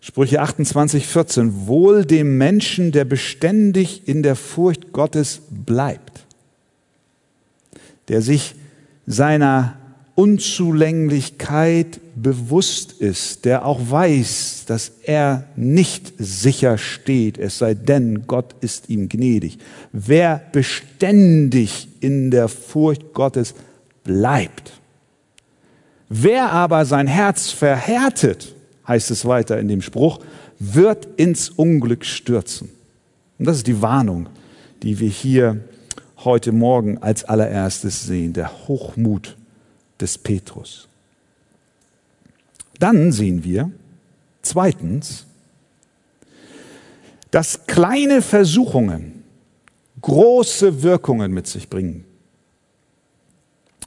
Sprüche 0.00 0.40
28, 0.40 1.06
14. 1.06 1.66
Wohl 1.66 2.04
dem 2.04 2.36
Menschen, 2.36 2.90
der 2.90 3.04
beständig 3.04 4.08
in 4.08 4.22
der 4.24 4.34
Furcht 4.34 4.92
Gottes 4.92 5.42
bleibt, 5.50 6.26
der 8.08 8.22
sich 8.22 8.54
seiner 9.06 9.76
Unzulänglichkeit 10.16 12.00
bewusst 12.16 12.92
ist, 12.92 13.44
der 13.44 13.66
auch 13.66 13.78
weiß, 13.90 14.64
dass 14.66 14.90
er 15.04 15.44
nicht 15.56 16.14
sicher 16.16 16.78
steht, 16.78 17.36
es 17.36 17.58
sei 17.58 17.74
denn, 17.74 18.26
Gott 18.26 18.54
ist 18.62 18.88
ihm 18.88 19.10
gnädig. 19.10 19.58
Wer 19.92 20.42
beständig 20.52 21.88
in 22.00 22.30
der 22.30 22.48
Furcht 22.48 23.12
Gottes 23.12 23.54
bleibt. 24.04 24.72
Wer 26.08 26.50
aber 26.50 26.86
sein 26.86 27.06
Herz 27.06 27.50
verhärtet, 27.50 28.54
heißt 28.88 29.10
es 29.10 29.26
weiter 29.26 29.58
in 29.60 29.68
dem 29.68 29.82
Spruch, 29.82 30.20
wird 30.58 31.06
ins 31.18 31.50
Unglück 31.50 32.06
stürzen. 32.06 32.70
Und 33.38 33.44
das 33.44 33.58
ist 33.58 33.66
die 33.66 33.82
Warnung, 33.82 34.30
die 34.82 34.98
wir 34.98 35.10
hier 35.10 35.60
heute 36.24 36.52
Morgen 36.52 36.96
als 37.02 37.24
allererstes 37.24 38.06
sehen, 38.06 38.32
der 38.32 38.66
Hochmut 38.66 39.36
des 40.00 40.18
Petrus. 40.18 40.88
Dann 42.78 43.12
sehen 43.12 43.44
wir 43.44 43.70
zweitens, 44.42 45.26
dass 47.30 47.66
kleine 47.66 48.22
Versuchungen 48.22 49.24
große 50.00 50.82
Wirkungen 50.82 51.32
mit 51.32 51.46
sich 51.46 51.68
bringen. 51.68 52.04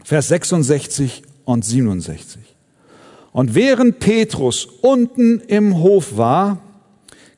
Vers 0.04 0.28
66 0.30 1.24
und 1.46 1.64
67. 1.64 2.42
Und 3.32 3.56
während 3.56 4.00
Petrus 4.00 4.66
unten 4.66 5.40
im 5.40 5.78
Hof 5.78 6.18
war, 6.18 6.62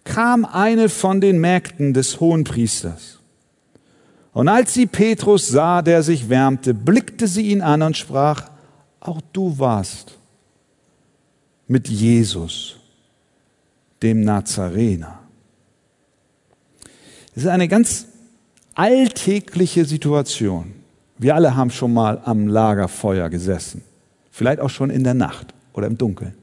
kam 0.03 0.45
eine 0.45 0.89
von 0.89 1.21
den 1.21 1.39
Mägden 1.39 1.93
des 1.93 2.19
Hohenpriesters. 2.19 3.19
Und 4.33 4.47
als 4.47 4.73
sie 4.73 4.85
Petrus 4.85 5.49
sah, 5.49 5.81
der 5.81 6.03
sich 6.03 6.29
wärmte, 6.29 6.73
blickte 6.73 7.27
sie 7.27 7.47
ihn 7.47 7.61
an 7.61 7.81
und 7.81 7.97
sprach, 7.97 8.50
auch 9.01 9.19
du 9.33 9.57
warst 9.59 10.17
mit 11.67 11.89
Jesus, 11.89 12.77
dem 14.01 14.21
Nazarener. 14.21 15.19
Das 17.33 17.43
ist 17.43 17.49
eine 17.49 17.67
ganz 17.67 18.07
alltägliche 18.75 19.85
Situation. 19.85 20.73
Wir 21.17 21.35
alle 21.35 21.55
haben 21.55 21.69
schon 21.69 21.93
mal 21.93 22.21
am 22.25 22.47
Lagerfeuer 22.47 23.29
gesessen, 23.29 23.83
vielleicht 24.31 24.59
auch 24.59 24.69
schon 24.69 24.89
in 24.89 25.03
der 25.03 25.13
Nacht 25.13 25.53
oder 25.73 25.87
im 25.87 25.97
Dunkeln. 25.97 26.33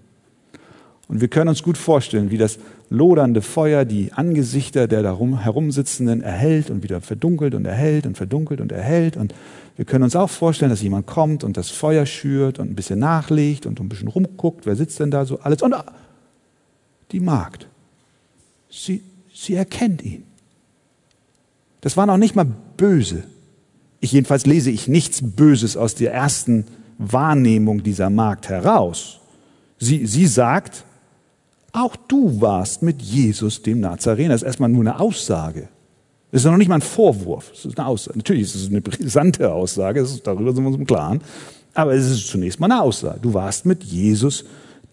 Und 1.09 1.23
wir 1.23 1.29
können 1.29 1.49
uns 1.49 1.63
gut 1.63 1.79
vorstellen, 1.79 2.31
wie 2.31 2.37
das 2.37 2.59
lodernde 2.91 3.41
Feuer 3.41 3.87
die 3.87 4.13
Angesichter 4.13 4.87
der 4.87 5.03
darum 5.03 5.41
herumsitzenden 5.41 6.23
erhellt 6.23 6.69
und 6.69 6.83
wieder 6.83 7.01
verdunkelt 7.01 7.55
und 7.55 7.67
erhellt 7.67 8.07
und 8.07 8.17
verdunkelt 8.17 8.61
und 8.61 8.73
erhellt. 8.73 9.17
Und 9.17 9.35
wir 9.77 9.87
können 9.87 10.05
uns 10.05 10.15
auch 10.15 10.29
vorstellen, 10.29 10.71
dass 10.71 10.83
jemand 10.83 11.07
kommt 11.07 11.45
und 11.45 11.57
das 11.57 11.71
Feuer 11.71 12.05
schürt 12.05 12.59
und 12.59 12.71
ein 12.71 12.75
bisschen 12.75 12.99
nachlegt 12.99 13.65
und 13.65 13.81
ein 13.81 13.89
bisschen 13.89 14.09
rumguckt. 14.09 14.67
Wer 14.67 14.77
sitzt 14.77 15.01
denn 15.01 15.11
da 15.11 15.25
so? 15.25 15.41
Alles. 15.41 15.63
Und 15.63 15.75
die 17.13 17.21
Magd. 17.21 17.67
Sie, 18.71 19.03
sie 19.33 19.55
erkennt 19.55 20.05
ihn. 20.05 20.25
Das 21.81 21.97
war 21.97 22.05
noch 22.05 22.19
nicht 22.19 22.37
mal 22.37 22.47
böse. 22.77 23.23
Ich 24.01 24.13
jedenfalls 24.13 24.45
lese 24.45 24.71
ich 24.71 24.89
nichts 24.89 25.21
Böses 25.23 25.77
aus 25.77 25.95
der 25.95 26.13
ersten 26.13 26.67
Wahrnehmung 26.99 27.83
dieser 27.83 28.11
Magd 28.11 28.49
heraus. 28.51 29.21
Sie, 29.79 30.07
sie 30.07 30.27
sagt, 30.27 30.85
auch 31.73 31.97
du 31.97 32.41
warst 32.41 32.83
mit 32.83 33.03
Jesus, 33.03 33.63
dem 33.63 33.81
Nazarener. 33.81 34.31
Das 34.31 34.43
ist 34.43 34.47
erstmal 34.47 34.69
nur 34.69 34.81
eine 34.81 34.99
Aussage. 34.99 35.69
Das 36.31 36.43
ist 36.43 36.51
noch 36.51 36.57
nicht 36.57 36.69
mal 36.69 36.77
ein 36.77 36.83
Vorwurf. 36.83 37.51
Das 37.51 37.65
ist 37.65 37.79
eine 37.79 37.87
Aussage. 37.87 38.19
Natürlich 38.19 38.43
ist 38.43 38.55
es 38.55 38.69
eine 38.69 38.81
brisante 38.81 39.53
Aussage, 39.53 40.01
ist, 40.01 40.27
darüber 40.27 40.53
sind 40.53 40.65
wir 40.65 40.69
uns 40.69 40.79
im 40.79 40.87
Klaren. 40.87 41.21
Aber 41.75 41.95
es 41.95 42.11
ist 42.11 42.27
zunächst 42.29 42.61
mal 42.61 42.71
eine 42.71 42.83
Aussage. 42.83 43.21
Du 43.21 43.33
warst 43.35 43.67
mit 43.67 43.85
Jesus, 43.85 44.45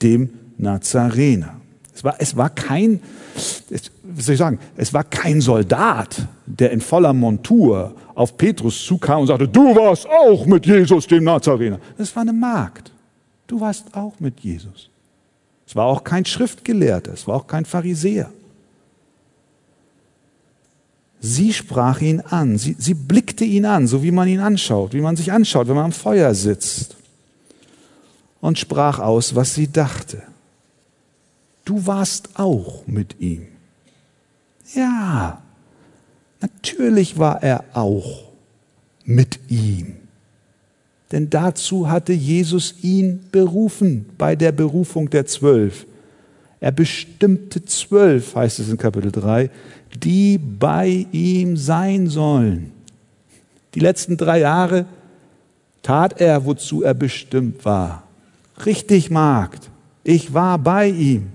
dem 0.01 0.29
Nazarener. 0.58 1.60
Es 1.94 2.03
war, 2.03 2.15
es 2.20 2.36
war 2.36 2.50
kein, 2.50 3.00
wie 4.03 4.22
soll 4.22 4.34
ich 4.34 4.39
sagen, 4.39 4.60
es 4.75 4.94
war 4.94 5.05
kein 5.05 5.39
Soldat, 5.39 6.27
der 6.46 6.72
in 6.72 6.82
voller 6.82 7.13
Montur 7.13 7.96
auf 8.13 8.38
Petrus 8.38 8.86
zukam 8.86 9.22
und 9.22 9.27
sagte, 9.27 9.48
du 9.48 9.75
warst 9.75 10.05
auch 10.08 10.46
mit 10.46 10.65
Jesus, 10.65 11.08
dem 11.08 11.24
Nazarener. 11.24 11.79
Es 11.98 12.13
war 12.15 12.22
eine 12.22 12.34
Magd. 12.34 12.91
Du 13.48 13.62
warst 13.62 13.96
auch 13.96 14.20
mit 14.20 14.41
Jesus. 14.41 14.89
Es 15.67 15.75
war 15.75 15.86
auch 15.86 16.03
kein 16.03 16.25
Schriftgelehrter, 16.25 17.13
es 17.13 17.27
war 17.27 17.36
auch 17.36 17.48
kein 17.48 17.65
Pharisäer. 17.65 18.31
Sie 21.19 21.53
sprach 21.53 22.01
ihn 22.01 22.22
an, 22.22 22.57
sie, 22.57 22.75
sie 22.77 22.93
blickte 22.93 23.45
ihn 23.45 23.65
an, 23.65 23.88
so 23.88 24.03
wie 24.03 24.12
man 24.12 24.27
ihn 24.27 24.39
anschaut, 24.39 24.93
wie 24.93 25.01
man 25.01 25.15
sich 25.15 25.31
anschaut, 25.31 25.67
wenn 25.67 25.75
man 25.75 25.86
am 25.86 25.91
Feuer 25.91 26.36
sitzt, 26.36 26.95
und 28.41 28.60
sprach 28.60 29.00
aus, 29.00 29.34
was 29.34 29.55
sie 29.55 29.72
dachte. 29.72 30.22
Du 31.63 31.88
warst 31.88 32.29
auch 32.36 32.86
mit 32.86 33.19
ihm. 33.19 33.48
Ja, 34.75 35.41
natürlich 36.41 37.17
war 37.17 37.41
er 37.41 37.63
auch 37.74 38.25
mit 39.03 39.39
ihm. 39.50 40.04
Denn 41.15 41.29
dazu 41.29 41.89
hatte 41.89 42.12
Jesus 42.12 42.75
ihn 42.81 43.22
berufen 43.31 44.05
bei 44.17 44.36
der 44.36 44.51
Berufung 44.51 45.10
der 45.10 45.25
Zwölf. 45.25 45.86
Er 46.60 46.74
bestimmte 46.74 47.63
zwölf, 47.63 48.36
heißt 48.36 48.60
es 48.60 48.67
in 48.67 48.75
Kapitel 48.75 49.13
3, 49.13 49.50
die 50.03 50.38
bei 50.38 51.07
ihm 51.13 51.55
sein 51.55 52.07
sollen. 52.07 52.74
Die 53.75 53.79
letzten 53.79 54.17
drei 54.17 54.39
Jahre 54.41 54.88
tat 55.84 56.19
er, 56.19 56.45
wozu 56.45 56.84
er 56.84 56.93
bestimmt 56.93 57.63
war. 57.63 58.04
Richtig, 58.65 59.10
Magd, 59.10 59.69
ich 60.04 60.34
war 60.34 60.60
bei 60.60 60.89
ihm. 60.89 61.28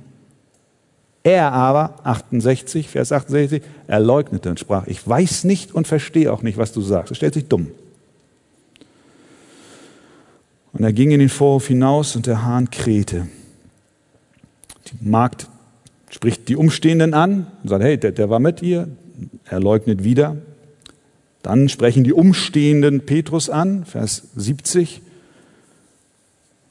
Er 1.23 1.53
aber, 1.53 1.95
68, 2.05 2.87
Vers 2.87 3.13
68, 3.13 3.63
er 3.87 4.01
leugnete 4.01 4.51
und 4.51 4.61
sprach, 4.61 4.87
ich 4.87 5.09
weiß 5.09 5.45
nicht 5.45 5.75
und 5.75 5.89
verstehe 5.89 6.31
auch 6.31 6.43
nicht, 6.43 6.59
was 6.59 6.73
du 6.73 6.83
sagst. 6.83 7.13
Er 7.13 7.17
stellt 7.17 7.33
sich 7.33 7.49
dumm. 7.49 7.69
Und 10.81 10.85
er 10.85 10.95
ging 10.95 11.11
in 11.11 11.21
den 11.21 11.29
Vorhof 11.29 11.67
hinaus 11.67 12.17
und 12.17 12.27
der 12.27 12.43
Hahn 12.43 12.71
krähte. 12.71 13.27
Die 14.87 15.07
Magd 15.07 15.47
spricht 16.09 16.49
die 16.49 16.57
Umstehenden 16.57 17.13
an 17.13 17.49
und 17.63 17.69
sagt, 17.69 17.85
hey, 17.85 17.99
der, 17.99 18.13
der 18.13 18.31
war 18.31 18.39
mit 18.41 18.63
ihr. 18.63 18.89
Er 19.45 19.61
leugnet 19.61 20.05
wieder. 20.05 20.39
Dann 21.43 21.69
sprechen 21.69 22.03
die 22.03 22.15
Umstehenden 22.15 23.05
Petrus 23.05 23.51
an, 23.51 23.85
Vers 23.85 24.29
70. 24.37 25.03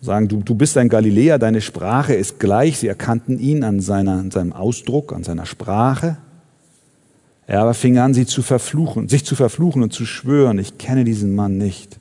Sagen, 0.02 0.28
du, 0.28 0.38
du 0.38 0.56
bist 0.56 0.76
ein 0.78 0.90
Galiläer, 0.90 1.38
deine 1.38 1.62
Sprache 1.62 2.16
ist 2.16 2.40
gleich. 2.40 2.80
Sie 2.80 2.88
erkannten 2.88 3.38
ihn 3.38 3.64
an, 3.64 3.80
seiner, 3.80 4.14
an 4.14 4.32
seinem 4.32 4.54
Ausdruck, 4.54 5.14
an 5.14 5.24
seiner 5.24 5.46
Sprache. 5.46 6.18
Er 7.46 7.62
aber 7.62 7.76
fing 7.76 8.00
an, 8.00 8.16
sie 8.16 8.26
zu 8.26 8.42
verfluchen, 8.42 9.08
sich 9.08 9.24
zu 9.24 9.36
verfluchen 9.36 9.84
und 9.84 9.94
zu 9.94 10.08
schwören, 10.08 10.58
ich 10.58 10.80
kenne 10.80 11.04
diesen 11.04 11.36
Mann 11.36 11.60
nicht 11.60 12.00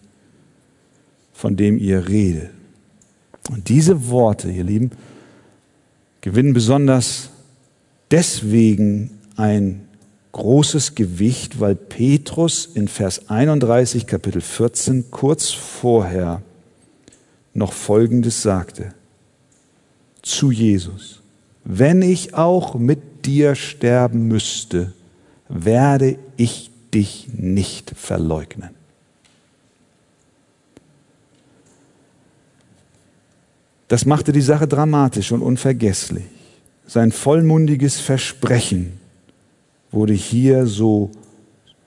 von 1.39 1.55
dem 1.55 1.79
ihr 1.79 2.09
redet. 2.09 2.51
Und 3.49 3.69
diese 3.69 4.09
Worte, 4.09 4.51
ihr 4.51 4.65
Lieben, 4.65 4.91
gewinnen 6.21 6.53
besonders 6.53 7.31
deswegen 8.11 9.21
ein 9.37 9.87
großes 10.33 10.97
Gewicht, 10.97 11.61
weil 11.61 11.77
Petrus 11.77 12.67
in 12.67 12.89
Vers 12.89 13.31
31 13.31 14.09
Kapitel 14.09 14.41
14 14.41 15.13
kurz 15.13 15.51
vorher 15.51 16.43
noch 17.55 17.73
Folgendes 17.73 18.43
sagte 18.43 18.93
zu 20.23 20.51
Jesus. 20.51 21.23
Wenn 21.63 22.03
ich 22.03 22.35
auch 22.35 22.75
mit 22.75 23.27
dir 23.27 23.55
sterben 23.55 24.27
müsste, 24.27 24.93
werde 25.49 26.19
ich 26.37 26.73
dich 26.93 27.29
nicht 27.33 27.93
verleugnen. 27.95 28.78
Das 33.89 34.05
machte 34.05 34.33
die 34.33 34.43
Sache 34.43 34.69
dramatisch 34.69 35.33
und 35.33 35.43
unvergesslich. 35.43 36.25
Sein 36.87 37.13
vollmundiges 37.13 38.01
Versprechen 38.01 38.99
wurde 39.91 40.13
hier 40.13 40.67
so, 40.67 41.11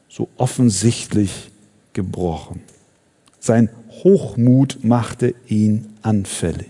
so 0.09 0.27
offensichtlich 0.37 1.51
gebrochen. 1.93 2.61
Sein 3.39 3.69
Hochmut 4.03 4.83
machte 4.83 5.35
ihn 5.47 5.87
anfällig. 6.01 6.69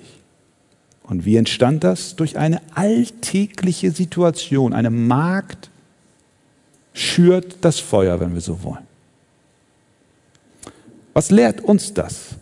Und 1.04 1.26
wie 1.26 1.36
entstand 1.36 1.84
das? 1.84 2.15
Durch 2.15 2.38
eine 2.38 2.62
alltägliche 2.74 3.91
Situation. 3.91 4.74
Eine 4.74 4.89
Magd 4.89 5.70
schürt 6.94 7.58
das 7.62 7.80
Feuer, 7.80 8.20
wenn 8.20 8.34
wir 8.34 8.41
so 8.41 8.63
wollen. 8.63 8.88
Was 11.13 11.32
lehrt 11.32 11.62
uns 11.62 11.94
das? 11.94 12.36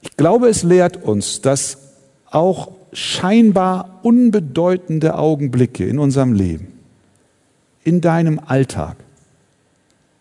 Ich 0.00 0.07
glaube, 0.18 0.48
es 0.48 0.62
lehrt 0.62 1.02
uns, 1.02 1.40
dass 1.40 1.78
auch 2.30 2.72
scheinbar 2.92 4.00
unbedeutende 4.02 5.16
Augenblicke 5.16 5.86
in 5.86 5.98
unserem 5.98 6.34
Leben, 6.34 6.68
in 7.84 8.02
deinem 8.02 8.38
Alltag, 8.44 8.96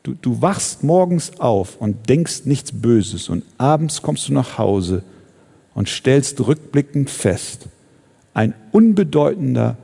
du, 0.04 0.14
du 0.14 0.42
wachst 0.42 0.84
morgens 0.84 1.40
auf 1.40 1.76
und 1.78 2.08
denkst 2.08 2.46
nichts 2.46 2.72
Böses 2.72 3.28
und 3.28 3.44
abends 3.58 4.02
kommst 4.02 4.30
du 4.30 4.34
nach 4.34 4.58
Hause 4.58 5.04
und 5.74 5.90
stellst 5.90 6.46
rückblickend 6.48 7.10
fest, 7.10 7.68
ein 8.34 8.54
unbedeutender, 8.72 9.78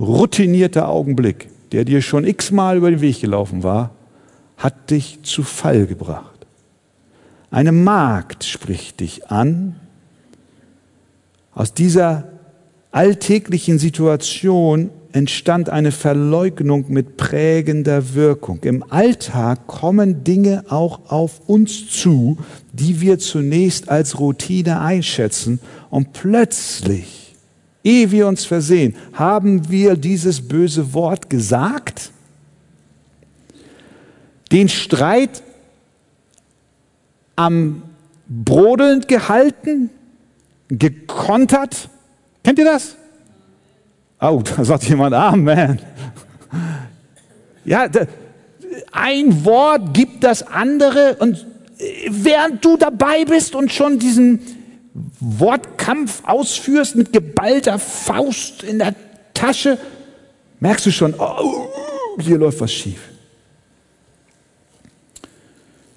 routinierter 0.00 0.88
Augenblick, 0.88 1.48
der 1.72 1.84
dir 1.84 2.02
schon 2.02 2.24
x-mal 2.24 2.78
über 2.78 2.90
den 2.90 3.00
Weg 3.00 3.20
gelaufen 3.20 3.62
war, 3.62 3.90
hat 4.56 4.90
dich 4.90 5.20
zu 5.22 5.42
Fall 5.42 5.86
gebracht. 5.86 6.37
Eine 7.50 7.72
Magd 7.72 8.44
spricht 8.44 9.00
dich 9.00 9.30
an. 9.30 9.76
Aus 11.54 11.74
dieser 11.74 12.28
alltäglichen 12.90 13.78
Situation 13.78 14.90
entstand 15.12 15.70
eine 15.70 15.90
Verleugnung 15.90 16.84
mit 16.88 17.16
prägender 17.16 18.14
Wirkung. 18.14 18.60
Im 18.62 18.84
Alltag 18.90 19.66
kommen 19.66 20.22
Dinge 20.22 20.64
auch 20.68 21.10
auf 21.10 21.40
uns 21.48 21.88
zu, 21.88 22.38
die 22.72 23.00
wir 23.00 23.18
zunächst 23.18 23.88
als 23.88 24.20
Routine 24.20 24.80
einschätzen 24.80 25.60
und 25.90 26.12
plötzlich 26.12 27.28
Ehe 27.84 28.10
wir 28.10 28.26
uns 28.26 28.44
versehen, 28.44 28.94
haben 29.14 29.70
wir 29.70 29.96
dieses 29.96 30.46
böse 30.46 30.92
Wort 30.92 31.30
gesagt? 31.30 32.10
Den 34.52 34.68
Streit 34.68 35.42
am 37.38 37.82
Brodeln 38.28 39.02
gehalten, 39.02 39.90
gekontert? 40.68 41.88
Kennt 42.42 42.58
ihr 42.58 42.64
das? 42.64 42.96
Oh, 44.20 44.42
da 44.44 44.64
sagt 44.64 44.84
jemand 44.84 45.14
Amen. 45.14 45.78
Ja, 47.64 47.86
ein 48.90 49.44
Wort 49.44 49.94
gibt 49.94 50.24
das 50.24 50.42
andere 50.42 51.16
und 51.20 51.46
während 52.08 52.64
du 52.64 52.76
dabei 52.76 53.24
bist 53.24 53.54
und 53.54 53.72
schon 53.72 54.00
diesen 54.00 54.40
Wortkampf 55.20 56.22
ausführst 56.26 56.96
mit 56.96 57.12
geballter 57.12 57.78
Faust 57.78 58.64
in 58.64 58.80
der 58.80 58.96
Tasche, 59.32 59.78
merkst 60.58 60.86
du 60.86 60.90
schon, 60.90 61.14
oh, 61.16 61.68
hier 62.20 62.38
läuft 62.38 62.60
was 62.60 62.72
schief. 62.72 62.98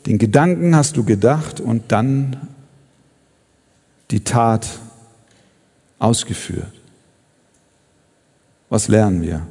Den 0.06 0.18
Gedanken 0.18 0.76
hast 0.76 0.98
du 0.98 1.04
gedacht 1.04 1.60
und 1.60 1.92
dann 1.92 2.48
die 4.10 4.24
Tat 4.24 4.68
ausgeführt. 6.00 6.72
Was 8.70 8.88
lernen 8.88 9.22
wir? 9.22 9.46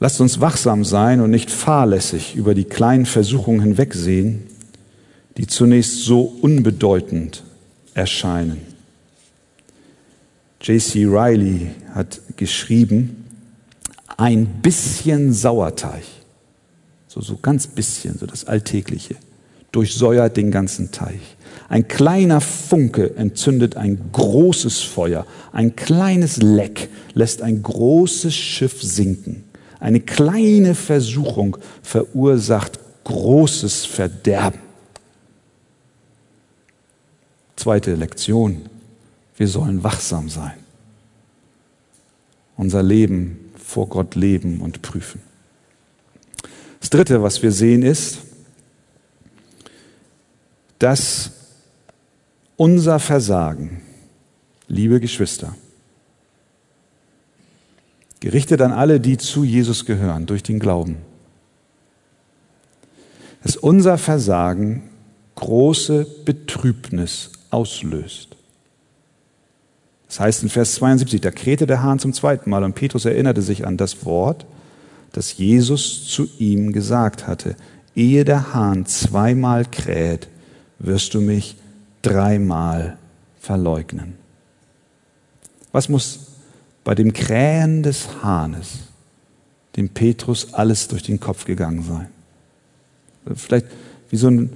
Lasst 0.00 0.20
uns 0.20 0.40
wachsam 0.40 0.84
sein 0.84 1.20
und 1.20 1.30
nicht 1.30 1.50
fahrlässig 1.50 2.34
über 2.34 2.54
die 2.54 2.64
kleinen 2.64 3.06
Versuchungen 3.06 3.60
hinwegsehen, 3.60 4.42
die 5.36 5.46
zunächst 5.46 6.04
so 6.04 6.22
unbedeutend 6.22 7.44
erscheinen. 7.94 8.58
J.C. 10.60 11.04
Riley 11.04 11.70
hat 11.94 12.20
geschrieben, 12.36 13.24
ein 14.16 14.46
bisschen 14.46 15.32
Sauerteig, 15.32 16.02
so, 17.12 17.20
so 17.20 17.36
ganz 17.36 17.66
bisschen, 17.66 18.18
so 18.18 18.24
das 18.24 18.46
Alltägliche, 18.46 19.16
durchsäuert 19.70 20.38
den 20.38 20.50
ganzen 20.50 20.92
Teich. 20.92 21.36
Ein 21.68 21.86
kleiner 21.86 22.40
Funke 22.40 23.16
entzündet 23.16 23.76
ein 23.76 24.12
großes 24.12 24.80
Feuer, 24.80 25.26
ein 25.52 25.76
kleines 25.76 26.38
Leck 26.38 26.88
lässt 27.12 27.42
ein 27.42 27.62
großes 27.62 28.34
Schiff 28.34 28.82
sinken. 28.82 29.44
Eine 29.78 30.00
kleine 30.00 30.74
Versuchung 30.74 31.58
verursacht 31.82 32.78
großes 33.04 33.84
Verderben. 33.84 34.60
Zweite 37.56 37.94
Lektion. 37.94 38.62
Wir 39.36 39.48
sollen 39.48 39.82
wachsam 39.82 40.30
sein. 40.30 40.54
Unser 42.56 42.82
Leben 42.82 43.52
vor 43.56 43.88
Gott 43.88 44.14
leben 44.14 44.60
und 44.60 44.80
prüfen. 44.80 45.31
Das 46.82 46.90
Dritte, 46.90 47.22
was 47.22 47.44
wir 47.44 47.52
sehen, 47.52 47.84
ist, 47.84 48.18
dass 50.80 51.30
unser 52.56 52.98
Versagen, 52.98 53.82
liebe 54.66 54.98
Geschwister, 54.98 55.54
gerichtet 58.18 58.60
an 58.62 58.72
alle, 58.72 58.98
die 58.98 59.16
zu 59.16 59.44
Jesus 59.44 59.86
gehören, 59.86 60.26
durch 60.26 60.42
den 60.42 60.58
Glauben. 60.58 60.96
Dass 63.44 63.56
unser 63.56 63.96
Versagen 63.96 64.82
große 65.36 66.04
Betrübnis 66.24 67.30
auslöst. 67.50 68.36
Das 70.08 70.18
heißt 70.18 70.42
in 70.42 70.48
Vers 70.48 70.74
72, 70.74 71.20
da 71.20 71.30
krähte 71.30 71.68
der 71.68 71.84
Hahn 71.84 72.00
zum 72.00 72.12
zweiten 72.12 72.50
Mal 72.50 72.64
und 72.64 72.74
Petrus 72.74 73.04
erinnerte 73.04 73.40
sich 73.40 73.68
an 73.68 73.76
das 73.76 74.04
Wort, 74.04 74.46
das 75.12 75.36
Jesus 75.36 76.06
zu 76.06 76.28
ihm 76.38 76.72
gesagt 76.72 77.26
hatte. 77.26 77.56
Ehe 77.94 78.24
der 78.24 78.54
Hahn 78.54 78.86
zweimal 78.86 79.64
kräht, 79.64 80.28
wirst 80.78 81.14
du 81.14 81.20
mich 81.20 81.56
dreimal 82.00 82.96
verleugnen. 83.38 84.14
Was 85.70 85.88
muss 85.88 86.20
bei 86.84 86.94
dem 86.94 87.12
Krähen 87.12 87.82
des 87.82 88.22
Hahnes 88.22 88.92
dem 89.76 89.88
Petrus 89.88 90.54
alles 90.54 90.88
durch 90.88 91.02
den 91.02 91.20
Kopf 91.20 91.44
gegangen 91.44 91.82
sein. 91.82 92.08
Vielleicht 93.34 93.66
wie 94.10 94.16
so 94.16 94.28
ein, 94.28 94.50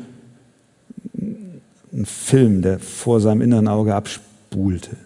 ein 1.93 2.05
Film, 2.05 2.63
der 2.63 2.79
vor 2.79 3.21
seinem 3.21 3.41
inneren 3.41 3.69
Auge 3.69 3.95
abspulte. 3.95 4.97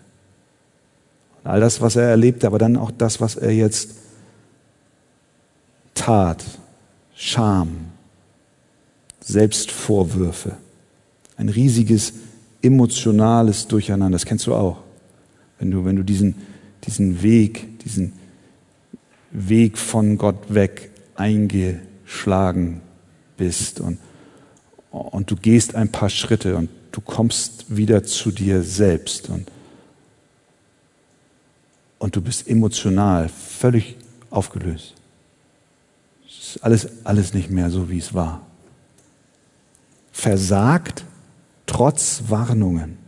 All 1.45 1.61
das, 1.61 1.81
was 1.81 1.97
er 1.97 2.05
erlebte, 2.05 2.47
aber 2.47 2.59
dann 2.59 2.77
auch 2.77 2.91
das, 2.91 3.21
was 3.21 3.37
er 3.37 3.53
jetzt 3.53 3.95
tat. 6.01 6.43
Scham, 7.15 7.93
Selbstvorwürfe, 9.21 10.57
ein 11.37 11.51
riesiges 11.51 12.15
emotionales 12.63 13.67
Durcheinander. 13.69 14.15
Das 14.15 14.25
kennst 14.25 14.47
du 14.47 14.55
auch. 14.55 14.79
Wenn 15.59 15.71
du, 15.71 15.85
wenn 15.85 15.97
du 15.97 16.03
diesen, 16.03 16.35
diesen 16.85 17.23
Weg, 17.23 17.79
diesen 17.81 18.15
Weg 19.31 19.77
von 19.77 20.17
Gott 20.17 20.55
weg 20.55 20.91
eingeschlagen 21.15 22.81
bist 23.37 23.81
und, 23.81 23.99
und 24.91 25.31
du 25.31 25.37
gehst 25.37 25.75
ein 25.75 25.93
paar 25.93 26.09
Schritte 26.09 26.57
und 26.57 26.71
du 26.93 27.03
kommst 27.03 27.77
wieder 27.77 28.03
zu 28.03 28.31
dir 28.31 28.63
selbst 28.63 29.29
und, 29.29 29.47
und 31.99 32.17
du 32.17 32.23
bist 32.23 32.49
emotional 32.49 33.29
völlig 33.29 33.97
aufgelöst. 34.31 34.95
Alles, 36.63 36.89
alles 37.05 37.35
nicht 37.35 37.51
mehr 37.51 37.71
so, 37.71 37.91
wie 37.91 37.99
es 37.99 38.15
war. 38.15 38.47
Versagt 40.13 41.05
trotz 41.67 42.25
Warnungen 42.29 43.01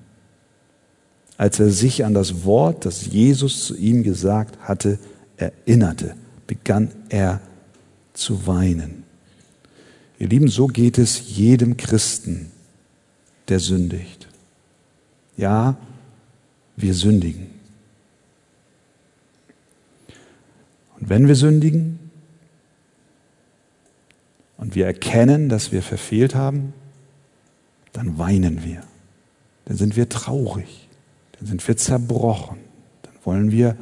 als 1.43 1.59
er 1.59 1.71
sich 1.71 2.05
an 2.05 2.15
das 2.15 2.45
Wort, 2.45 2.85
das 2.85 3.07
Jesus 3.07 3.65
zu 3.65 3.77
ihm 3.77 4.05
gesagt 4.05 4.61
hatte, 4.61 5.01
erinnerte, 5.37 6.15
begann 6.47 6.93
er 7.09 7.41
zu 8.13 8.47
weinen. 8.47 9.03
Ihr 10.21 10.29
Lieben, 10.29 10.47
so 10.47 10.69
geht 10.69 10.99
es 10.99 11.37
jedem 11.37 11.77
Christen, 11.77 12.53
der 13.49 13.59
sündigt. 13.59 14.29
Ja, 15.37 15.77
wir 16.77 16.95
sündigen. 16.95 17.49
Und 21.01 21.09
wenn 21.09 21.27
wir 21.27 21.35
sündigen 21.35 21.99
und 24.63 24.75
wir 24.75 24.87
erkennen, 24.87 25.51
dass 25.51 25.73
wir 25.73 25.83
verfehlt 25.83 26.35
haben, 26.35 26.73
dann 27.93 28.17
weinen 28.19 28.65
wir. 28.65 28.83
Dann 29.67 29.77
sind 29.77 29.97
wir 29.97 30.09
traurig 30.09 30.83
dann 31.43 31.49
sind 31.49 31.67
wir 31.67 31.77
zerbrochen. 31.77 32.59
Dann 33.03 33.15
wollen 33.25 33.51
wir 33.51 33.77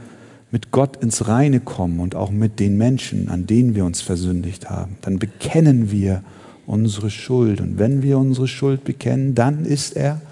mit 0.50 0.70
Gott 0.70 0.96
ins 0.96 1.28
Reine 1.28 1.60
kommen 1.60 2.00
und 2.00 2.14
auch 2.14 2.30
mit 2.30 2.58
den 2.58 2.78
Menschen, 2.78 3.28
an 3.28 3.46
denen 3.46 3.74
wir 3.74 3.84
uns 3.84 4.00
versündigt 4.00 4.70
haben. 4.70 4.96
Dann 5.02 5.18
bekennen 5.18 5.90
wir 5.90 6.24
unsere 6.66 7.10
Schuld. 7.10 7.60
Und 7.60 7.78
wenn 7.78 8.02
wir 8.02 8.16
unsere 8.16 8.48
Schuld 8.48 8.82
bekennen, 8.84 9.34
dann 9.34 9.66
ist 9.66 9.94
er 9.94 10.22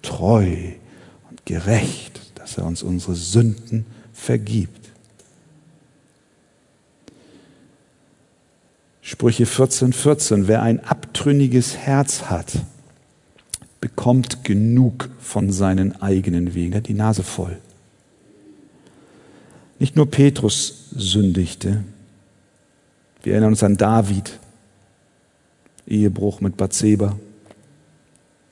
treu 0.00 0.46
und 1.28 1.44
gerecht, 1.44 2.20
dass 2.36 2.56
er 2.56 2.64
uns 2.64 2.82
unsere 2.82 3.14
Sünden 3.14 3.84
vergibt. 4.14 4.77
Sprüche 9.08 9.46
14, 9.46 9.94
14. 9.94 10.48
Wer 10.48 10.60
ein 10.60 10.84
abtrünniges 10.84 11.78
Herz 11.78 12.24
hat, 12.24 12.52
bekommt 13.80 14.44
genug 14.44 15.08
von 15.18 15.50
seinen 15.50 16.02
eigenen 16.02 16.52
Wegen. 16.52 16.74
Er 16.74 16.80
hat 16.80 16.88
die 16.88 16.92
Nase 16.92 17.22
voll. 17.22 17.56
Nicht 19.78 19.96
nur 19.96 20.10
Petrus 20.10 20.90
sündigte. 20.94 21.84
Wir 23.22 23.32
erinnern 23.32 23.52
uns 23.52 23.62
an 23.62 23.78
David, 23.78 24.38
Ehebruch 25.86 26.42
mit 26.42 26.58
Bathseba. 26.58 27.18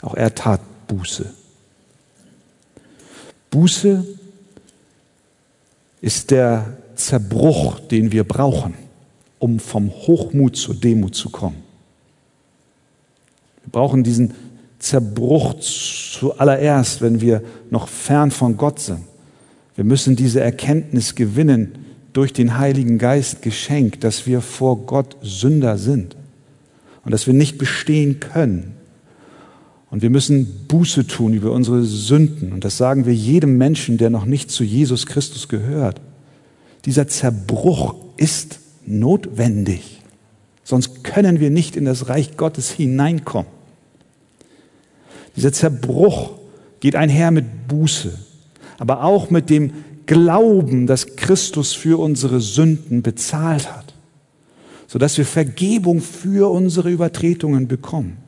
Auch 0.01 0.15
er 0.15 0.35
tat 0.35 0.63
Buße. 0.89 1.35
Buße 3.51 4.07
ist 6.01 6.31
der 6.31 6.79
Zerbruch, 6.95 7.79
den 7.79 8.11
wir 8.11 8.25
brauchen, 8.25 8.86
um 9.39 9.59
vom 9.59 9.91
Hochmut 9.91 10.57
zur 10.57 10.75
Demut 10.75 11.15
zu 11.15 11.31
kommen. 11.31 11.57
Wir 13.63 13.73
brauchen 13.73 14.05
diesen 14.05 14.35
Zerbruch 14.79 15.55
zuallererst, 15.55 17.01
wenn 17.03 17.21
wir 17.21 17.43
noch 17.71 17.89
fern 17.89 18.31
von 18.31 18.57
Gott 18.57 18.79
sind. 18.79 19.01
Wir 19.75 19.85
müssen 19.85 20.17
diese 20.17 20.41
Erkenntnis 20.41 21.15
gewinnen 21.15 21.73
durch 22.13 22.33
den 22.33 22.57
Heiligen 22.57 22.99
Geist 22.99 23.43
geschenkt, 23.43 24.05
dass 24.05 24.27
wir 24.27 24.41
vor 24.41 24.87
Gott 24.87 25.17
Sünder 25.23 25.77
sind 25.77 26.17
und 27.05 27.11
dass 27.13 27.27
wir 27.27 27.35
nicht 27.35 27.59
bestehen 27.59 28.21
können. 28.21 28.75
Und 29.91 30.03
wir 30.03 30.11
müssen 30.11 30.67
Buße 30.67 31.07
tun 31.07 31.35
über 31.35 31.53
unsere 31.53 31.83
Sünden. 31.85 32.53
Und 32.53 32.65
das 32.65 32.77
sagen 32.77 33.07
wir 33.07 33.15
jedem 33.15 33.57
Menschen, 33.57 33.99
der 33.99 34.11
noch 34.11 34.25
nicht 34.25 34.51
zu 34.51 34.65
Jesus 34.65 35.07
Christus 35.07 35.49
gehört. 35.49 36.01
Dieser 36.85 37.07
Zerbruch 37.07 37.95
ist 38.17 38.61
notwendig. 38.89 40.01
Sonst 40.65 41.05
können 41.05 41.41
wir 41.41 41.51
nicht 41.51 41.77
in 41.77 41.85
das 41.85 42.09
Reich 42.09 42.37
Gottes 42.37 42.71
hineinkommen. 42.71 43.51
Dieser 45.37 45.53
Zerbruch 45.53 46.33
geht 46.81 46.97
einher 46.97 47.31
mit 47.31 47.69
Buße, 47.69 48.19
aber 48.79 49.05
auch 49.05 49.31
mit 49.31 49.51
dem 49.51 49.73
Glauben, 50.07 50.87
dass 50.87 51.17
Christus 51.17 51.73
für 51.73 51.99
unsere 51.99 52.41
Sünden 52.41 53.03
bezahlt 53.03 53.73
hat, 53.73 53.95
sodass 54.87 55.19
wir 55.19 55.27
Vergebung 55.27 56.01
für 56.01 56.51
unsere 56.51 56.91
Übertretungen 56.91 57.69
bekommen. 57.69 58.19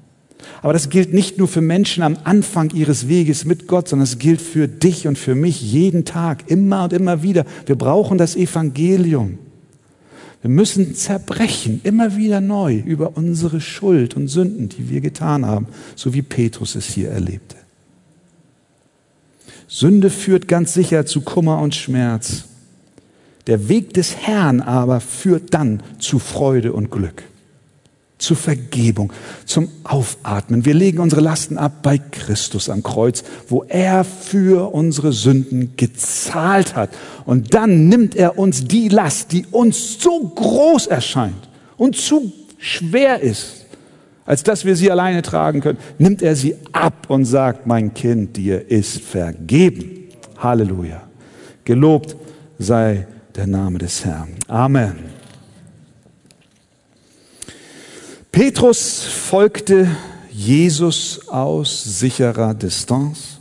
Aber 0.63 0.73
das 0.73 0.91
gilt 0.91 1.13
nicht 1.13 1.39
nur 1.39 1.49
für 1.49 1.61
Menschen 1.61 2.03
am 2.03 2.17
Anfang 2.25 2.71
ihres 2.71 3.09
Weges 3.09 3.45
mit 3.45 3.67
Gott, 3.67 3.89
sondern 3.89 4.05
es 4.05 4.19
gilt 4.19 4.41
für 4.41 4.69
dich 4.69 5.07
und 5.07 5.19
für 5.19 5.35
mich 5.35 5.61
jeden 5.61 6.05
Tag, 6.05 6.51
immer 6.51 6.85
und 6.85 6.93
immer 6.93 7.23
wieder. 7.23 7.45
Wir 7.67 7.77
brauchen 7.77 8.19
das 8.19 8.37
Evangelium. 8.37 9.39
Wir 10.41 10.51
müssen 10.51 10.95
zerbrechen, 10.95 11.81
immer 11.83 12.17
wieder 12.17 12.41
neu, 12.41 12.77
über 12.77 13.17
unsere 13.17 13.61
Schuld 13.61 14.17
und 14.17 14.29
Sünden, 14.29 14.69
die 14.69 14.89
wir 14.89 15.01
getan 15.01 15.45
haben, 15.45 15.67
so 15.97 16.15
wie 16.15 16.23
Petrus 16.23 16.75
es 16.75 16.87
hier 16.87 17.11
erlebte. 17.11 17.57
Sünde 19.67 20.11
führt 20.11 20.49
ganz 20.49 20.75
sicher 20.75 21.07
zu 21.07 21.21
Kummer 21.21 21.61
und 21.61 21.75
Schmerz. 21.75 22.45
Der 23.47 23.69
Weg 23.69 23.95
des 23.95 24.17
Herrn 24.17 24.61
aber 24.61 25.01
führt 25.01 25.55
dann 25.55 25.83
zu 25.99 26.19
Freude 26.19 26.73
und 26.73 26.91
Glück 26.91 27.25
zur 28.19 28.37
Vergebung, 28.37 29.13
zum 29.47 29.69
Aufatmen. 29.85 30.65
Wir 30.65 30.75
legen 30.75 30.99
unsere 30.99 31.21
Lasten 31.21 31.57
ab 31.57 31.83
bei 31.83 31.99
Christus 31.99 32.69
am 32.69 32.83
Kreuz, 32.83 33.23
wo 33.49 33.65
er 33.65 34.05
für 34.05 34.75
unsere 34.75 35.13
Sünden 35.13 35.75
gezahlt 35.77 36.75
hat. 36.75 36.91
Und 37.25 37.55
dann 37.55 37.89
nimmt 37.89 38.17
er 38.17 38.39
uns 38.39 38.65
die 38.65 38.89
Last, 38.89 39.33
die 39.33 39.47
uns 39.51 40.01
so 40.01 40.21
groß 40.35 40.89
erscheint 40.89 41.49
und 41.77 41.97
zu 41.97 42.33
schwer 42.59 43.21
ist, 43.21 43.67
als 44.27 44.43
dass 44.43 44.65
wir 44.65 44.77
sie 44.77 44.91
alleine 44.91 45.23
tragen 45.23 45.61
können, 45.61 45.79
nimmt 45.99 46.21
er 46.21 46.37
sie 46.37 46.57
ab 46.73 47.07
und 47.09 47.25
sagt, 47.25 47.67
mein 47.67 47.95
Kind, 47.95 48.37
dir 48.37 48.71
ist 48.71 49.01
vergeben. 49.01 50.09
Halleluja. 50.37 51.03
Gelobt 51.65 52.17
sei 52.59 53.07
der 53.35 53.47
Name 53.47 53.79
des 53.79 54.05
Herrn. 54.05 54.35
Amen. 54.49 55.18
Petrus 58.33 59.05
folgte 59.05 59.89
Jesus 60.31 61.29
aus 61.29 61.83
sicherer 61.83 62.55
Distanz, 62.55 63.39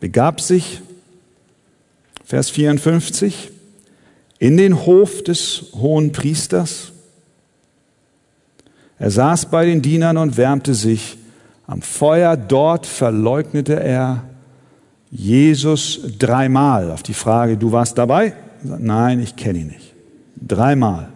begab 0.00 0.40
sich, 0.40 0.80
Vers 2.24 2.50
54, 2.50 3.50
in 4.38 4.56
den 4.56 4.86
Hof 4.86 5.22
des 5.24 5.66
hohen 5.74 6.12
Priesters. 6.12 6.92
Er 8.98 9.10
saß 9.10 9.46
bei 9.46 9.66
den 9.66 9.82
Dienern 9.82 10.16
und 10.16 10.36
wärmte 10.36 10.74
sich 10.74 11.18
am 11.66 11.82
Feuer. 11.82 12.36
Dort 12.36 12.86
verleugnete 12.86 13.80
er 13.80 14.24
Jesus 15.10 16.00
dreimal. 16.18 16.90
Auf 16.90 17.02
die 17.02 17.14
Frage, 17.14 17.56
du 17.56 17.72
warst 17.72 17.98
dabei? 17.98 18.34
Nein, 18.62 19.20
ich 19.20 19.36
kenne 19.36 19.60
ihn 19.60 19.68
nicht. 19.68 19.94
Dreimal 20.36 21.08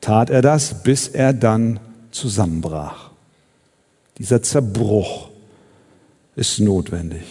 tat 0.00 0.30
er 0.30 0.42
das, 0.42 0.82
bis 0.82 1.08
er 1.08 1.32
dann 1.32 1.80
zusammenbrach. 2.10 3.10
Dieser 4.18 4.42
Zerbruch 4.42 5.30
ist 6.36 6.60
notwendig, 6.60 7.24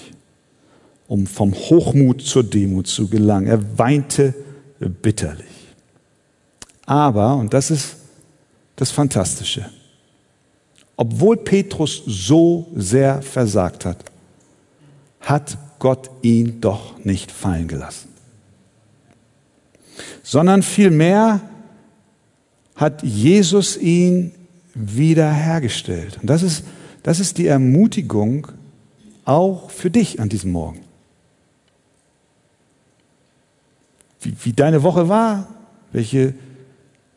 um 1.08 1.28
vom 1.28 1.54
Hochmut 1.54 2.22
zur 2.22 2.44
Demut 2.44 2.88
zu 2.88 3.08
gelangen. 3.08 3.48
Er 3.48 3.78
weinte 3.78 4.34
bitterlich. 4.80 5.46
Aber, 6.86 7.36
und 7.36 7.54
das 7.54 7.70
ist 7.72 7.98
das 8.76 8.92
Fantastische, 8.92 9.70
obwohl 10.96 11.38
Petrus 11.38 12.02
so 12.06 12.68
sehr 12.76 13.22
versagt 13.22 13.86
hat, 13.86 14.04
hat 15.22 15.58
Gott 15.80 16.10
ihn 16.22 16.60
doch 16.60 16.98
nicht 17.06 17.32
fallen 17.32 17.68
gelassen, 17.68 18.10
sondern 20.24 20.64
vielmehr 20.64 21.42
hat 22.80 23.04
Jesus 23.04 23.76
ihn 23.76 24.32
wiederhergestellt. 24.74 26.18
Und 26.22 26.30
das 26.30 26.44
ist, 26.44 26.64
das 27.04 27.20
ist 27.20 27.38
die 27.38 27.48
Ermutigung 27.48 28.48
auch 29.26 29.70
für 29.70 29.90
dich 29.90 30.22
an 30.22 30.30
diesem 30.30 30.54
Morgen. 30.54 30.80
Wie, 34.22 34.34
wie 34.44 34.54
deine 34.54 34.82
Woche 34.82 35.10
war, 35.10 35.50
welche 35.92 36.34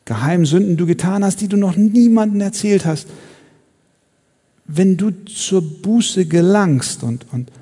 geheimen 0.05 0.47
Sünden 0.47 0.77
du 0.77 0.85
getan 0.85 1.25
hast, 1.25 1.41
die 1.41 1.49
du 1.49 1.57
noch 1.57 1.77
niemandem 1.77 2.41
erzählt 2.41 2.85
hast. 2.85 3.07
Wenn 4.65 4.97
du 4.97 5.13
zur 5.27 5.63
Buße 5.63 6.27
gelangst 6.27 7.05
und, 7.05 7.33
und, 7.33 7.53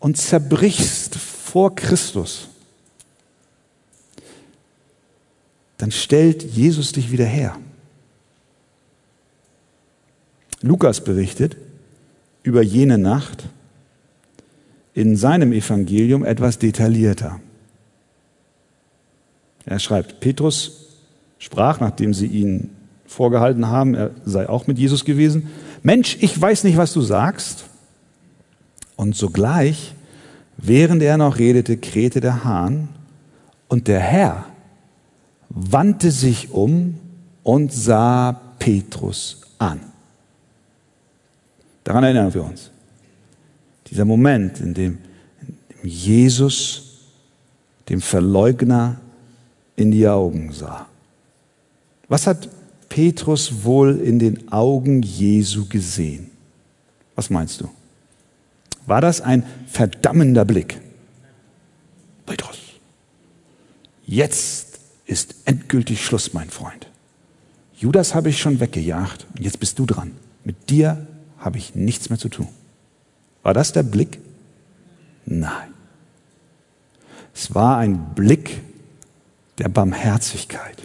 und 0.00 0.16
zerbrichst 0.16 1.14
vor 1.14 1.76
Christus, 1.76 2.48
dann 5.78 5.92
stellt 5.92 6.42
Jesus 6.42 6.92
dich 6.92 7.10
wieder 7.10 7.24
her. 7.24 7.56
Lukas 10.60 11.02
berichtet 11.02 11.56
über 12.42 12.62
jene 12.62 12.98
Nacht 12.98 13.48
in 14.92 15.16
seinem 15.16 15.52
Evangelium 15.52 16.24
etwas 16.24 16.58
detaillierter. 16.58 17.40
Er 19.64 19.78
schreibt, 19.78 20.18
Petrus 20.18 20.96
sprach, 21.38 21.78
nachdem 21.78 22.12
sie 22.12 22.26
ihn 22.26 22.70
vorgehalten 23.06 23.68
haben, 23.68 23.94
er 23.94 24.10
sei 24.24 24.48
auch 24.48 24.66
mit 24.66 24.78
Jesus 24.78 25.04
gewesen, 25.04 25.48
Mensch, 25.82 26.16
ich 26.20 26.40
weiß 26.40 26.64
nicht, 26.64 26.76
was 26.76 26.92
du 26.92 27.00
sagst. 27.00 27.66
Und 28.96 29.14
sogleich, 29.14 29.94
während 30.56 31.02
er 31.02 31.16
noch 31.16 31.38
redete, 31.38 31.76
krähte 31.76 32.20
der 32.20 32.42
Hahn 32.42 32.88
und 33.68 33.86
der 33.86 34.00
Herr 34.00 34.46
wandte 35.48 36.10
sich 36.10 36.50
um 36.50 36.98
und 37.42 37.72
sah 37.72 38.32
Petrus 38.58 39.42
an. 39.58 39.80
Daran 41.84 42.04
erinnern 42.04 42.34
wir 42.34 42.44
uns. 42.44 42.70
Dieser 43.86 44.04
Moment, 44.04 44.60
in 44.60 44.74
dem, 44.74 44.98
Jesus 45.82 46.88
dem 47.88 48.00
Verleugner 48.00 49.00
in 49.76 49.90
die 49.90 50.06
Augen 50.06 50.52
sah. 50.52 50.86
Was 52.08 52.26
hat 52.26 52.48
Petrus 52.88 53.64
wohl 53.64 53.98
in 54.00 54.18
den 54.18 54.50
Augen 54.52 55.02
Jesu 55.02 55.66
gesehen? 55.66 56.30
Was 57.14 57.30
meinst 57.30 57.60
du? 57.60 57.70
War 58.86 59.00
das 59.00 59.20
ein 59.20 59.44
verdammender 59.66 60.44
Blick? 60.44 60.80
Petrus, 62.26 62.58
jetzt 64.06 64.67
ist 65.08 65.34
endgültig 65.46 66.04
Schluss, 66.04 66.34
mein 66.34 66.50
Freund. 66.50 66.86
Judas 67.74 68.14
habe 68.14 68.28
ich 68.28 68.38
schon 68.38 68.60
weggejagt 68.60 69.26
und 69.34 69.42
jetzt 69.42 69.58
bist 69.58 69.78
du 69.78 69.86
dran. 69.86 70.12
Mit 70.44 70.70
dir 70.70 71.06
habe 71.38 71.58
ich 71.58 71.74
nichts 71.74 72.10
mehr 72.10 72.18
zu 72.18 72.28
tun. 72.28 72.48
War 73.42 73.54
das 73.54 73.72
der 73.72 73.82
Blick? 73.82 74.20
Nein. 75.24 75.72
Es 77.34 77.54
war 77.54 77.78
ein 77.78 78.14
Blick 78.14 78.60
der 79.56 79.68
Barmherzigkeit. 79.68 80.76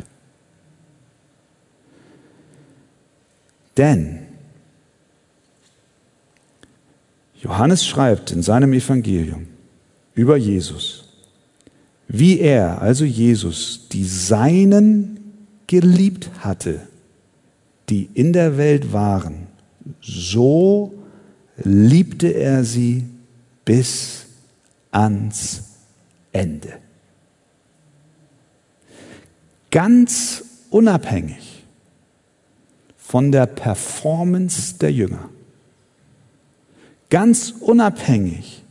Denn 3.76 4.20
Johannes 7.42 7.86
schreibt 7.86 8.32
in 8.32 8.42
seinem 8.42 8.72
Evangelium 8.72 9.48
über 10.16 10.38
Jesus, 10.38 11.03
wie 12.16 12.40
er, 12.40 12.80
also 12.80 13.06
Jesus, 13.06 13.88
die 13.92 14.06
Seinen 14.06 15.34
geliebt 15.66 16.30
hatte, 16.42 16.82
die 17.90 18.08
in 18.14 18.34
der 18.34 18.56
Welt 18.56 18.94
waren, 18.94 19.48
so 20.00 20.94
liebte 21.58 22.28
er 22.28 22.64
sie 22.66 23.06
bis 23.66 24.28
ans 24.92 25.64
Ende. 26.32 26.74
Ganz 29.72 30.44
unabhängig 30.70 31.64
von 32.96 33.32
der 33.32 33.48
Performance 33.48 34.76
der 34.78 34.92
Jünger, 34.92 35.30
ganz 37.10 37.56
unabhängig 37.60 38.62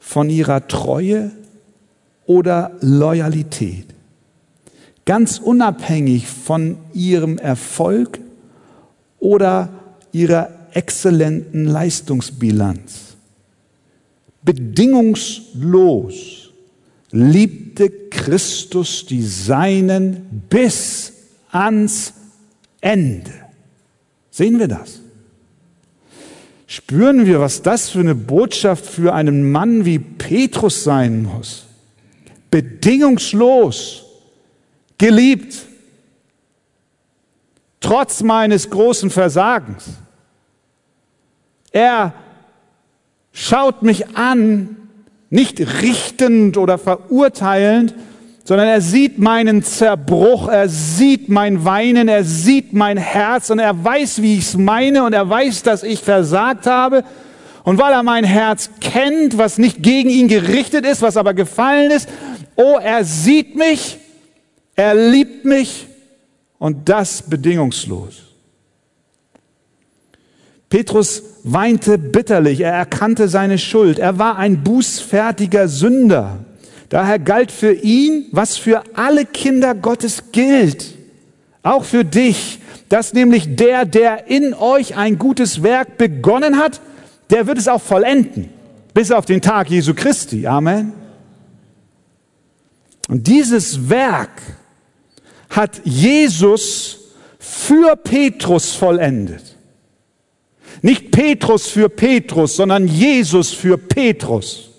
von 0.00 0.28
ihrer 0.28 0.66
Treue 0.66 1.30
oder 2.26 2.72
Loyalität. 2.80 3.86
Ganz 5.04 5.38
unabhängig 5.38 6.26
von 6.26 6.78
ihrem 6.94 7.38
Erfolg 7.38 8.18
oder 9.18 9.68
ihrer 10.12 10.48
exzellenten 10.72 11.66
Leistungsbilanz. 11.66 13.16
Bedingungslos 14.42 16.50
liebte 17.10 17.90
Christus 18.10 19.06
die 19.06 19.22
Seinen 19.22 20.42
bis 20.48 21.12
ans 21.50 22.14
Ende. 22.80 23.30
Sehen 24.30 24.58
wir 24.58 24.68
das? 24.68 25.00
Spüren 26.66 27.24
wir, 27.24 27.40
was 27.40 27.62
das 27.62 27.90
für 27.90 28.00
eine 28.00 28.16
Botschaft 28.16 28.84
für 28.84 29.14
einen 29.14 29.52
Mann 29.52 29.84
wie 29.84 29.98
Petrus 29.98 30.82
sein 30.82 31.22
muss? 31.22 31.66
Bedingungslos 32.54 34.04
geliebt, 34.96 35.56
trotz 37.80 38.22
meines 38.22 38.70
großen 38.70 39.10
Versagens. 39.10 39.86
Er 41.72 42.12
schaut 43.32 43.82
mich 43.82 44.16
an, 44.16 44.76
nicht 45.30 45.58
richtend 45.82 46.56
oder 46.56 46.78
verurteilend, 46.78 47.92
sondern 48.44 48.68
er 48.68 48.80
sieht 48.80 49.18
meinen 49.18 49.64
Zerbruch, 49.64 50.46
er 50.46 50.68
sieht 50.68 51.28
mein 51.28 51.64
Weinen, 51.64 52.06
er 52.06 52.22
sieht 52.22 52.72
mein 52.72 52.98
Herz 52.98 53.50
und 53.50 53.58
er 53.58 53.82
weiß, 53.82 54.22
wie 54.22 54.38
ich 54.38 54.44
es 54.44 54.56
meine 54.56 55.02
und 55.02 55.12
er 55.12 55.28
weiß, 55.28 55.64
dass 55.64 55.82
ich 55.82 56.00
versagt 56.00 56.68
habe. 56.68 57.02
Und 57.64 57.78
weil 57.78 57.94
er 57.94 58.02
mein 58.02 58.24
Herz 58.24 58.70
kennt, 58.80 59.38
was 59.38 59.56
nicht 59.56 59.82
gegen 59.82 60.10
ihn 60.10 60.28
gerichtet 60.28 60.84
ist, 60.84 61.00
was 61.00 61.16
aber 61.16 61.32
gefallen 61.32 61.90
ist, 61.90 62.10
oh, 62.56 62.78
er 62.82 63.04
sieht 63.04 63.56
mich, 63.56 63.98
er 64.76 64.94
liebt 64.94 65.44
mich 65.44 65.86
und 66.58 66.88
das 66.88 67.22
bedingungslos. 67.22 68.22
Petrus 70.68 71.22
weinte 71.44 71.98
bitterlich, 71.98 72.60
er 72.60 72.72
erkannte 72.72 73.28
seine 73.28 73.58
Schuld, 73.58 73.98
er 73.98 74.18
war 74.18 74.38
ein 74.38 74.64
bußfertiger 74.64 75.68
Sünder. 75.68 76.38
Daher 76.88 77.18
galt 77.18 77.52
für 77.52 77.72
ihn, 77.72 78.26
was 78.32 78.56
für 78.56 78.82
alle 78.94 79.24
Kinder 79.24 79.74
Gottes 79.74 80.32
gilt, 80.32 80.94
auch 81.62 81.84
für 81.84 82.04
dich, 82.04 82.58
dass 82.88 83.12
nämlich 83.12 83.56
der, 83.56 83.84
der 83.84 84.28
in 84.28 84.54
euch 84.54 84.96
ein 84.96 85.18
gutes 85.18 85.62
Werk 85.62 85.96
begonnen 85.96 86.58
hat, 86.58 86.80
der 87.30 87.46
wird 87.46 87.58
es 87.58 87.68
auch 87.68 87.80
vollenden, 87.80 88.50
bis 88.92 89.10
auf 89.10 89.26
den 89.26 89.40
Tag 89.40 89.70
Jesu 89.70 89.94
Christi. 89.94 90.46
Amen. 90.46 91.03
Und 93.08 93.26
dieses 93.26 93.88
Werk 93.88 94.42
hat 95.50 95.80
Jesus 95.84 97.00
für 97.38 97.96
Petrus 97.96 98.74
vollendet. 98.74 99.56
Nicht 100.82 101.10
Petrus 101.10 101.68
für 101.68 101.88
Petrus, 101.88 102.56
sondern 102.56 102.86
Jesus 102.86 103.52
für 103.52 103.78
Petrus. 103.78 104.70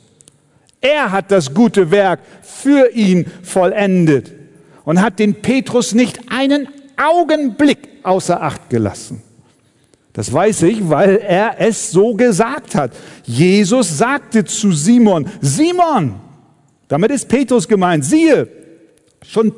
Er 0.82 1.12
hat 1.12 1.32
das 1.32 1.54
gute 1.54 1.90
Werk 1.90 2.20
für 2.42 2.92
ihn 2.92 3.26
vollendet 3.44 4.32
und 4.84 5.02
hat 5.02 5.20
den 5.20 5.42
Petrus 5.42 5.94
nicht 5.94 6.20
einen 6.30 6.68
Augenblick 6.98 7.80
außer 8.04 8.42
Acht 8.42 8.70
gelassen. 8.70 9.22
Das 10.14 10.32
weiß 10.32 10.64
ich, 10.64 10.88
weil 10.88 11.18
er 11.18 11.60
es 11.60 11.92
so 11.92 12.14
gesagt 12.14 12.76
hat. 12.76 12.92
Jesus 13.26 13.98
sagte 13.98 14.46
zu 14.46 14.72
Simon, 14.72 15.28
Simon, 15.42 16.22
damit 16.88 17.12
ist 17.12 17.28
Petrus 17.28 17.68
gemeint, 17.68 18.06
siehe, 18.06 18.48
schon 19.22 19.54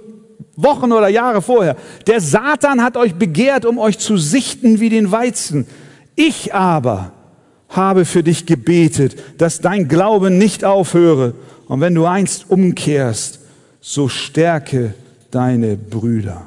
Wochen 0.55 0.91
oder 0.91 1.07
Jahre 1.07 1.41
vorher, 1.41 1.75
der 2.07 2.19
Satan 2.19 2.83
hat 2.83 2.97
euch 2.97 3.15
begehrt, 3.15 3.65
um 3.65 3.77
euch 3.77 3.99
zu 3.99 4.17
sichten 4.17 4.79
wie 4.79 4.89
den 4.89 5.11
Weizen. 5.11 5.67
Ich 6.15 6.53
aber 6.53 7.11
habe 7.69 8.05
für 8.05 8.23
dich 8.23 8.45
gebetet, 8.45 9.15
dass 9.37 9.61
dein 9.61 9.87
Glaube 9.87 10.31
nicht 10.31 10.65
aufhöre. 10.65 11.33
Und 11.67 11.81
wenn 11.81 11.93
du 11.93 12.05
einst 12.05 12.49
umkehrst, 12.49 13.39
so 13.81 14.07
stärke 14.07 14.93
deine 15.31 15.77
Brüder. 15.77 16.43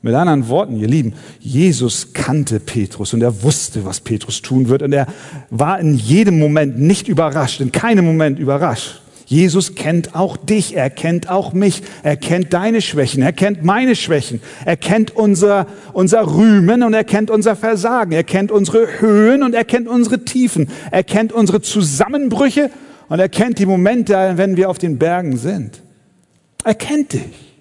Mit 0.00 0.14
anderen 0.14 0.48
Worten, 0.48 0.76
ihr 0.76 0.88
Lieben, 0.88 1.14
Jesus 1.40 2.12
kannte 2.12 2.60
Petrus 2.60 3.14
und 3.14 3.22
er 3.22 3.42
wusste, 3.42 3.84
was 3.84 4.00
Petrus 4.00 4.42
tun 4.42 4.68
wird 4.68 4.82
und 4.82 4.92
er 4.92 5.06
war 5.50 5.80
in 5.80 5.94
jedem 5.94 6.38
Moment 6.38 6.78
nicht 6.78 7.08
überrascht, 7.08 7.60
in 7.60 7.72
keinem 7.72 8.04
Moment 8.04 8.38
überrascht. 8.38 9.00
Jesus 9.26 9.74
kennt 9.74 10.14
auch 10.14 10.36
dich, 10.36 10.76
er 10.76 10.90
kennt 10.90 11.30
auch 11.30 11.52
mich, 11.52 11.82
er 12.02 12.16
kennt 12.16 12.52
deine 12.52 12.82
Schwächen, 12.82 13.22
er 13.22 13.32
kennt 13.32 13.64
meine 13.64 13.96
Schwächen, 13.96 14.40
er 14.64 14.76
kennt 14.76 15.16
unser, 15.16 15.66
unser 15.92 16.34
Rühmen 16.34 16.82
und 16.82 16.92
er 16.92 17.04
kennt 17.04 17.30
unser 17.30 17.56
Versagen, 17.56 18.12
er 18.12 18.24
kennt 18.24 18.50
unsere 18.50 19.00
Höhen 19.00 19.42
und 19.42 19.54
er 19.54 19.64
kennt 19.64 19.88
unsere 19.88 20.24
Tiefen, 20.24 20.68
er 20.90 21.04
kennt 21.04 21.32
unsere 21.32 21.62
Zusammenbrüche 21.62 22.70
und 23.08 23.18
er 23.18 23.28
kennt 23.28 23.58
die 23.58 23.66
Momente, 23.66 24.32
wenn 24.36 24.56
wir 24.56 24.68
auf 24.68 24.78
den 24.78 24.98
Bergen 24.98 25.36
sind. 25.36 25.82
Er 26.64 26.74
kennt 26.74 27.12
dich. 27.12 27.54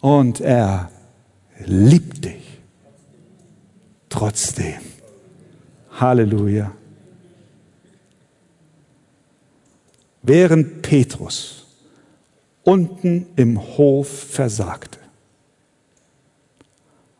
Und 0.00 0.40
er 0.40 0.90
liebt 1.66 2.24
dich. 2.24 2.60
Trotzdem. 4.08 4.80
Halleluja. 5.92 6.72
Während 10.22 10.82
Petrus 10.82 11.66
unten 12.62 13.26
im 13.36 13.60
Hof 13.60 14.08
versagte 14.08 14.98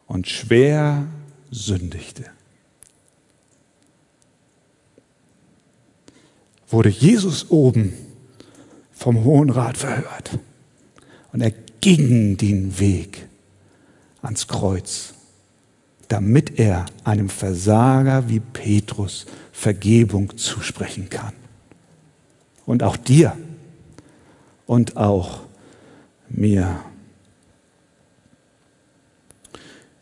und 0.06 0.28
schwer 0.28 1.06
sündigte, 1.50 2.26
wurde 6.68 6.90
Jesus 6.90 7.50
oben 7.50 7.94
vom 8.92 9.24
Hohen 9.24 9.50
Rat 9.50 9.76
verhört 9.76 10.38
und 11.32 11.40
er 11.40 11.52
ging 11.80 12.36
den 12.36 12.78
Weg 12.78 13.26
ans 14.20 14.46
Kreuz, 14.46 15.14
damit 16.08 16.58
er 16.58 16.86
einem 17.04 17.28
Versager 17.28 18.28
wie 18.28 18.40
Petrus 18.40 19.26
Vergebung 19.52 20.36
zusprechen 20.36 21.08
kann 21.08 21.39
und 22.70 22.84
auch 22.84 22.96
dir 22.96 23.36
und 24.66 24.96
auch 24.96 25.40
mir. 26.28 26.80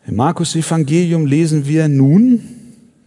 Im 0.05 0.15
Markus 0.15 0.55
Evangelium 0.55 1.25
lesen 1.25 1.65
wir 1.65 1.87
nun 1.87 2.43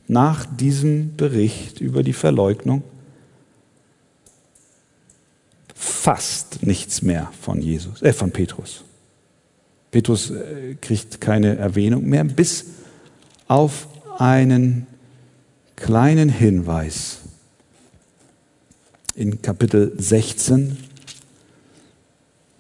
nach 0.09 0.47
diesem 0.47 1.15
Bericht 1.17 1.81
über 1.81 2.03
die 2.03 2.13
Verleugnung 2.13 2.83
fast 5.77 6.65
nichts 6.65 7.03
mehr 7.03 7.31
von 7.41 7.63
Jesus, 7.63 8.03
äh, 8.03 8.13
von 8.13 8.33
Petrus. 8.33 8.83
Petrus 9.93 10.31
äh, 10.31 10.75
kriegt 10.81 11.21
keine 11.21 11.57
Erwähnung 11.57 12.09
mehr, 12.09 12.25
bis 12.25 12.65
auf 13.47 13.87
einen 14.19 14.89
kleinen 15.77 16.29
Hinweis 16.29 17.22
in 19.15 19.43
Kapitel 19.43 19.93
16, 19.97 20.77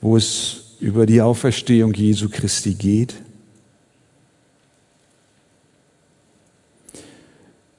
wo 0.00 0.16
es 0.16 0.76
über 0.80 1.06
die 1.06 1.22
Auferstehung 1.22 1.94
Jesu 1.94 2.28
Christi 2.28 2.74
geht. 2.74 3.14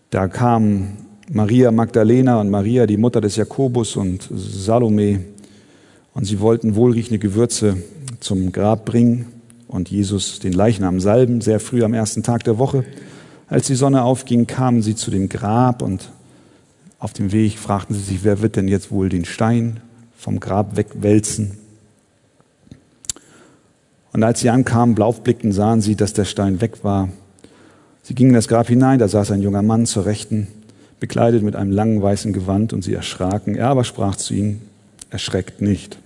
Da 0.09 0.27
kamen 0.27 0.97
Maria 1.29 1.71
Magdalena 1.71 2.39
und 2.39 2.49
Maria, 2.49 2.85
die 2.85 2.97
Mutter 2.97 3.21
des 3.21 3.35
Jakobus 3.35 3.95
und 3.95 4.29
Salome, 4.31 5.25
und 6.13 6.25
sie 6.25 6.39
wollten 6.39 6.75
wohlriechende 6.75 7.17
Gewürze 7.17 7.77
zum 8.19 8.51
Grab 8.51 8.85
bringen 8.85 9.25
und 9.67 9.89
Jesus 9.89 10.39
den 10.39 10.53
Leichnam 10.53 10.99
salben, 10.99 11.41
sehr 11.41 11.59
früh 11.59 11.83
am 11.83 11.95
ersten 11.95 12.21
Tag 12.21 12.43
der 12.43 12.59
Woche. 12.59 12.85
Als 13.47 13.67
die 13.67 13.75
Sonne 13.75 14.03
aufging, 14.03 14.45
kamen 14.45 14.83
sie 14.83 14.95
zu 14.95 15.09
dem 15.09 15.29
Grab 15.29 15.81
und 15.81 16.11
auf 17.03 17.11
dem 17.11 17.33
Weg 17.33 17.59
fragten 17.59 17.93
sie 17.93 18.01
sich, 18.01 18.23
wer 18.23 18.41
wird 18.41 18.55
denn 18.55 18.69
jetzt 18.69 18.89
wohl 18.89 19.09
den 19.09 19.25
Stein 19.25 19.81
vom 20.15 20.39
Grab 20.39 20.77
wegwälzen? 20.77 21.57
Und 24.13 24.23
als 24.23 24.39
sie 24.39 24.49
ankamen, 24.49 24.95
blaufblickten, 24.95 25.51
sahen 25.51 25.81
sie, 25.81 25.97
dass 25.97 26.13
der 26.13 26.23
Stein 26.23 26.61
weg 26.61 26.85
war. 26.85 27.09
Sie 28.03 28.15
gingen 28.15 28.29
in 28.29 28.35
das 28.35 28.47
Grab 28.47 28.69
hinein, 28.69 28.99
da 28.99 29.09
saß 29.09 29.31
ein 29.31 29.41
junger 29.41 29.63
Mann 29.63 29.85
zur 29.85 30.05
Rechten, 30.05 30.47
bekleidet 31.01 31.43
mit 31.43 31.57
einem 31.57 31.71
langen 31.71 32.01
weißen 32.01 32.31
Gewand, 32.31 32.71
und 32.71 32.85
sie 32.85 32.93
erschraken. 32.93 33.55
Er 33.55 33.67
aber 33.67 33.83
sprach 33.83 34.15
zu 34.15 34.33
ihnen, 34.33 34.61
erschreckt 35.09 35.59
nicht. 35.59 35.97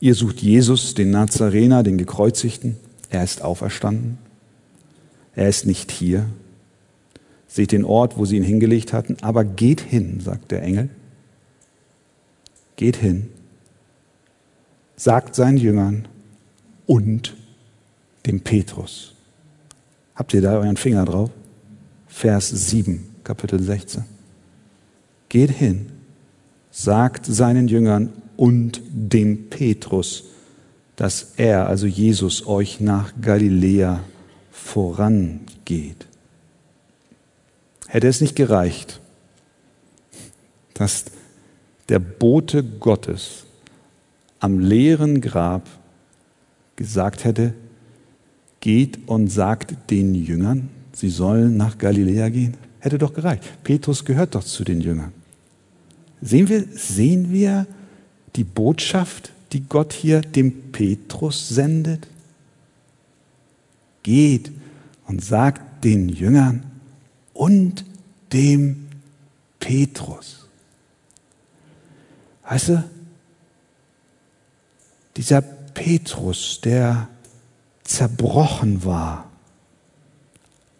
Ihr 0.00 0.14
sucht 0.14 0.42
Jesus, 0.42 0.92
den 0.92 1.10
Nazarener, 1.10 1.82
den 1.82 1.96
Gekreuzigten. 1.96 2.76
Er 3.08 3.24
ist 3.24 3.40
auferstanden. 3.40 4.18
Er 5.34 5.48
ist 5.48 5.64
nicht 5.64 5.90
hier. 5.90 6.26
Seht 7.54 7.70
den 7.70 7.84
Ort, 7.84 8.18
wo 8.18 8.24
sie 8.24 8.36
ihn 8.36 8.42
hingelegt 8.42 8.92
hatten, 8.92 9.16
aber 9.20 9.44
geht 9.44 9.80
hin, 9.80 10.18
sagt 10.18 10.50
der 10.50 10.62
Engel. 10.62 10.88
Geht 12.74 12.96
hin, 12.96 13.28
sagt 14.96 15.36
seinen 15.36 15.56
Jüngern 15.56 16.08
und 16.86 17.36
dem 18.26 18.40
Petrus. 18.40 19.14
Habt 20.16 20.34
ihr 20.34 20.42
da 20.42 20.54
euren 20.58 20.76
Finger 20.76 21.04
drauf? 21.04 21.30
Vers 22.08 22.48
7, 22.48 23.06
Kapitel 23.22 23.62
16. 23.62 24.02
Geht 25.28 25.52
hin, 25.52 25.92
sagt 26.72 27.24
seinen 27.24 27.68
Jüngern 27.68 28.14
und 28.36 28.82
dem 28.90 29.48
Petrus, 29.48 30.24
dass 30.96 31.34
er, 31.36 31.68
also 31.68 31.86
Jesus, 31.86 32.48
euch 32.48 32.80
nach 32.80 33.12
Galiläa 33.22 34.00
vorangeht. 34.50 36.08
Hätte 37.94 38.08
es 38.08 38.20
nicht 38.20 38.34
gereicht, 38.34 39.00
dass 40.74 41.04
der 41.88 42.00
Bote 42.00 42.64
Gottes 42.64 43.44
am 44.40 44.58
leeren 44.58 45.20
Grab 45.20 45.68
gesagt 46.74 47.22
hätte, 47.22 47.54
geht 48.58 48.98
und 49.06 49.28
sagt 49.28 49.92
den 49.92 50.16
Jüngern, 50.16 50.70
sie 50.92 51.08
sollen 51.08 51.56
nach 51.56 51.78
Galiläa 51.78 52.30
gehen? 52.30 52.56
Hätte 52.80 52.98
doch 52.98 53.14
gereicht. 53.14 53.44
Petrus 53.62 54.04
gehört 54.04 54.34
doch 54.34 54.42
zu 54.42 54.64
den 54.64 54.80
Jüngern. 54.80 55.12
Sehen 56.20 56.48
wir, 56.48 56.64
sehen 56.74 57.30
wir 57.30 57.64
die 58.34 58.42
Botschaft, 58.42 59.30
die 59.52 59.60
Gott 59.68 59.92
hier 59.92 60.20
dem 60.20 60.72
Petrus 60.72 61.48
sendet? 61.48 62.08
Geht 64.02 64.50
und 65.06 65.22
sagt 65.22 65.84
den 65.84 66.08
Jüngern 66.08 66.73
und 67.34 67.84
dem 68.32 68.88
Petrus. 69.60 70.48
Weißt 72.48 72.68
du, 72.70 72.84
dieser 75.16 75.42
Petrus, 75.42 76.60
der 76.62 77.08
zerbrochen 77.82 78.84
war, 78.84 79.30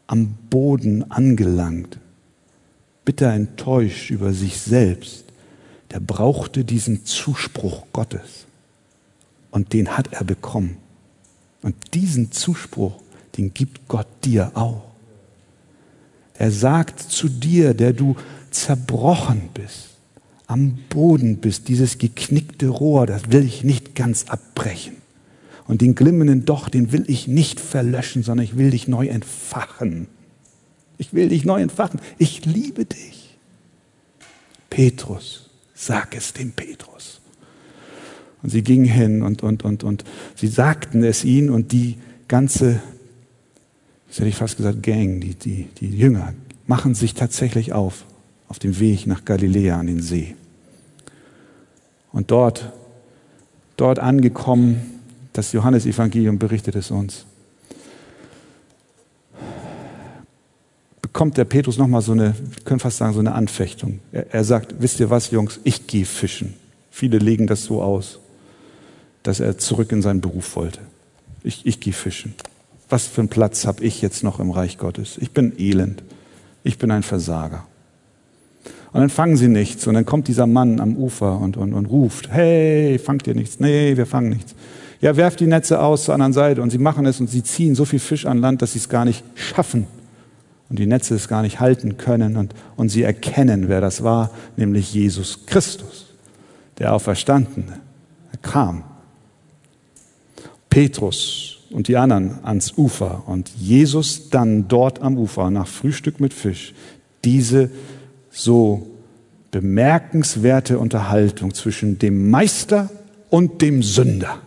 am 0.07 0.35
Boden 0.51 1.11
angelangt, 1.11 1.99
bitter 3.05 3.33
enttäuscht 3.33 4.11
über 4.11 4.33
sich 4.33 4.59
selbst, 4.59 5.25
der 5.91 6.01
brauchte 6.01 6.65
diesen 6.65 7.05
Zuspruch 7.05 7.87
Gottes. 7.93 8.47
Und 9.51 9.73
den 9.73 9.97
hat 9.97 10.13
er 10.13 10.25
bekommen. 10.25 10.79
Und 11.63 11.77
diesen 11.95 12.33
Zuspruch, 12.33 13.01
den 13.37 13.55
gibt 13.55 13.87
Gott 13.89 14.09
dir 14.25 14.51
auch. 14.55 14.93
Er 16.35 16.51
sagt 16.51 17.01
zu 17.01 17.28
dir, 17.28 17.74
der 17.74 17.93
du 17.93 18.16
zerbrochen 18.51 19.51
bist, 19.55 19.91
am 20.47 20.78
Boden 20.89 21.39
bist, 21.39 21.68
dieses 21.68 21.99
geknickte 21.99 22.68
Rohr, 22.68 23.07
das 23.07 23.30
will 23.30 23.45
ich 23.45 23.64
nicht 23.64 23.95
ganz 23.95 24.26
abbrechen. 24.28 24.97
Und 25.66 25.80
den 25.80 25.95
glimmenden 25.95 26.45
Doch, 26.45 26.68
den 26.68 26.93
will 26.93 27.05
ich 27.07 27.26
nicht 27.26 27.59
verlöschen, 27.61 28.22
sondern 28.22 28.45
ich 28.45 28.57
will 28.57 28.70
dich 28.70 28.87
neu 28.87 29.07
entfachen. 29.07 30.09
Ich 30.99 31.14
will 31.14 31.30
dich 31.30 31.45
neu 31.45 31.62
entfachen. 31.62 32.01
Ich 32.18 32.45
liebe 32.45 32.85
dich. 32.85 33.39
Petrus, 34.68 35.51
sag 35.74 36.14
es 36.16 36.32
dem 36.32 36.53
Petrus. 36.53 37.20
Und 38.43 38.51
sie 38.51 38.62
gingen 38.62 38.85
hin 38.85 39.22
und, 39.22 39.43
und, 39.43 39.64
und, 39.64 39.85
und 39.85 40.05
sie 40.37 40.49
sagten 40.49 41.03
es 41.03 41.24
ihnen 41.24 41.49
und 41.49 41.72
die 41.72 41.97
ganze, 42.28 42.82
das 44.15 44.21
hätte 44.21 44.29
ich 44.29 44.37
fast 44.37 44.57
gesagt, 44.57 44.81
Gang, 44.85 45.21
die, 45.21 45.35
die, 45.35 45.65
die 45.81 45.89
Jünger, 45.89 46.35
machen 46.69 46.95
sich 46.95 47.15
tatsächlich 47.15 47.73
auf, 47.73 48.05
auf 48.47 48.61
dem 48.61 48.79
Weg 48.79 49.09
nach 49.09 49.25
Galiläa 49.25 49.77
an 49.77 49.89
den 49.89 50.01
See. 50.01 50.37
Und 52.12 52.31
dort, 52.31 52.71
dort 53.77 53.99
angekommen, 53.99 55.01
das 55.33 55.51
Johannesevangelium 55.51 56.39
berichtet 56.39 56.77
es 56.77 56.93
uns. 56.93 57.27
Bekommt 61.03 61.37
der 61.37 61.45
Petrus 61.45 61.77
nochmal 61.77 62.03
so 62.03 62.12
eine, 62.12 62.37
wir 62.39 62.62
können 62.65 62.79
fast 62.79 62.99
sagen, 62.99 63.15
so 63.15 63.19
eine 63.19 63.33
Anfechtung. 63.33 63.99
Er, 64.12 64.33
er 64.33 64.45
sagt, 64.45 64.77
wisst 64.79 65.01
ihr 65.01 65.11
was, 65.11 65.33
Jungs, 65.33 65.59
ich 65.65 65.89
gehe 65.89 66.07
fischen. 66.07 66.55
Viele 66.93 67.19
legen 67.19 67.49
das 67.49 67.65
so 67.65 67.83
aus, 67.83 68.21
dass 69.25 69.41
er 69.41 69.59
zurück 69.59 69.91
in 69.91 70.03
seinen 70.03 70.21
Beruf 70.21 70.55
wollte. 70.55 70.79
Ich, 71.43 71.67
ich 71.67 71.81
gehe 71.81 71.93
fischen. 71.93 72.37
Was 72.95 73.09
für 73.09 73.22
einen 73.22 73.28
Platz 73.28 73.66
habe 73.66 73.82
ich 73.82 74.01
jetzt 74.03 74.22
noch 74.22 74.38
im 74.38 74.53
Reich 74.53 74.78
Gottes? 74.78 75.18
Ich 75.20 75.32
bin 75.32 75.53
elend. 75.59 76.05
Ich 76.62 76.78
bin 76.78 76.92
ein 76.92 77.03
Versager. 77.03 77.66
Und 78.92 79.01
dann 79.01 79.11
fangen 79.11 79.36
sie 79.36 79.49
nichts. 79.49 79.86
Und 79.88 79.95
dann 79.95 80.07
kommt 80.07 80.28
dieser 80.28 80.47
Mann 80.47 80.78
am 80.78 80.97
Ufer 80.97 81.40
und, 81.40 81.57
und, 81.57 81.74
und 81.74 81.86
ruft, 81.86 82.30
hey, 82.30 83.01
fangt 83.01 83.26
ihr 83.26 83.34
nichts? 83.34 83.59
Nee, 83.59 83.97
wir 83.97 84.07
fangen 84.07 84.28
nichts 84.28 84.55
ja, 85.05 85.16
werft 85.18 85.40
die 85.40 85.47
Netze 85.47 85.80
aus 85.80 86.05
zur 86.05 86.14
anderen 86.14 86.32
Seite. 86.32 86.62
Und 86.62 86.70
sie 86.70 86.78
machen 86.78 87.05
es 87.05 87.20
und 87.20 87.28
sie 87.28 87.42
ziehen 87.42 87.74
so 87.74 87.84
viel 87.84 87.99
Fisch 87.99 88.24
an 88.24 88.38
Land, 88.38 88.62
dass 88.62 88.72
sie 88.72 88.78
es 88.78 88.88
gar 88.88 89.05
nicht 89.05 89.22
schaffen. 89.34 89.86
Und 90.70 90.78
die 90.78 90.86
Netze 90.86 91.14
es 91.14 91.28
gar 91.28 91.42
nicht 91.42 91.61
halten 91.61 91.99
können. 91.99 92.38
Und, 92.38 92.55
und 92.76 92.88
sie 92.88 93.03
erkennen, 93.03 93.68
wer 93.68 93.82
das 93.82 94.03
war, 94.03 94.30
nämlich 94.57 94.95
Jesus 94.95 95.45
Christus, 95.45 96.14
der 96.78 96.95
Auferstandene. 96.95 97.80
Er 98.32 98.38
kam. 98.38 98.82
Petrus 100.70 101.54
und 101.75 101.89
die 101.89 101.97
anderen 101.97 102.39
ans 102.43 102.72
Ufer 102.77 103.25
und 103.27 103.51
Jesus 103.59 104.31
dann 104.31 104.68
dort 104.68 105.03
am 105.03 105.18
Ufer 105.18 105.51
nach 105.51 105.66
Frühstück 105.66 106.20
mit 106.20 106.33
Fisch 106.33 106.72
diese 107.25 107.70
so 108.31 108.87
bemerkenswerte 109.51 110.79
Unterhaltung 110.79 111.53
zwischen 111.53 111.99
dem 111.99 112.31
Meister 112.31 112.91
und 113.31 113.61
dem 113.61 113.83
Sünder 113.83 114.39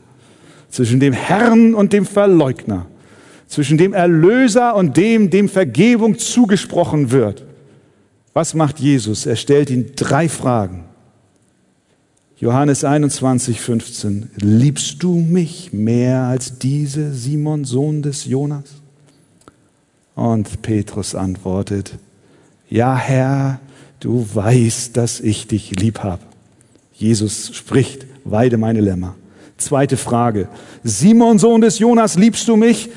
zwischen 0.70 1.00
dem 1.00 1.14
Herrn 1.14 1.74
und 1.74 1.94
dem 1.94 2.06
Verleugner, 2.06 2.86
zwischen 3.48 3.78
dem 3.78 3.94
Erlöser 3.94 4.76
und 4.76 4.98
dem, 4.98 5.30
dem 5.30 5.50
Vergebung 5.50 6.18
zugesprochen 6.18 7.12
wird. 7.12 7.46
Was 8.34 8.54
macht 8.54 8.80
Jesus? 8.80 9.26
Er 9.26 9.36
stellt 9.36 9.70
ihn 9.70 9.94
drei 9.96 10.30
Fragen. 10.30 10.84
Johannes 12.40 12.84
21, 12.84 13.60
15. 13.60 14.30
Liebst 14.36 15.02
du 15.02 15.16
mich 15.16 15.74
mehr 15.74 16.26
als 16.26 16.60
diese, 16.60 17.12
Simon, 17.12 17.66
Sohn 17.66 18.04
des 18.04 18.26
Jonas? 18.26 18.66
Und 20.14 20.62
Petrus 20.62 21.16
antwortet, 21.16 21.94
ja 22.70 22.96
Herr, 22.96 23.60
du 24.00 24.28
weißt, 24.32 24.96
dass 24.96 25.20
ich 25.20 25.48
dich 25.48 25.80
lieb 25.80 26.04
habe. 26.04 26.22
Jesus 26.94 27.56
spricht, 27.56 28.06
weide 28.24 28.58
meine 28.58 28.82
Lämmer. 28.82 29.16
Zweite 29.58 29.98
Frage. 29.98 30.48
Simon, 30.84 31.40
Sohn 31.40 31.62
des 31.62 31.80
Jonas, 31.80 32.20
liebst 32.20 32.48
du 32.48 32.56
mich? 32.56 32.90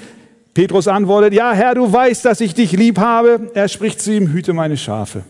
Petrus 0.52 0.86
antwortet, 0.86 1.32
ja 1.32 1.54
Herr, 1.54 1.74
du 1.74 1.90
weißt, 1.90 2.26
dass 2.26 2.42
ich 2.42 2.52
dich 2.52 2.72
lieb 2.72 2.98
habe. 2.98 3.50
Er 3.54 3.68
spricht 3.68 4.02
zu 4.02 4.12
ihm, 4.12 4.28
hüte 4.28 4.52
meine 4.52 4.76
Schafe. 4.76 5.22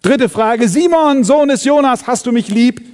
Dritte 0.00 0.28
Frage, 0.28 0.68
Simon, 0.68 1.22
Sohn 1.22 1.46
des 1.46 1.62
Jonas, 1.62 2.08
hast 2.08 2.26
du 2.26 2.32
mich 2.32 2.48
lieb? 2.48 2.91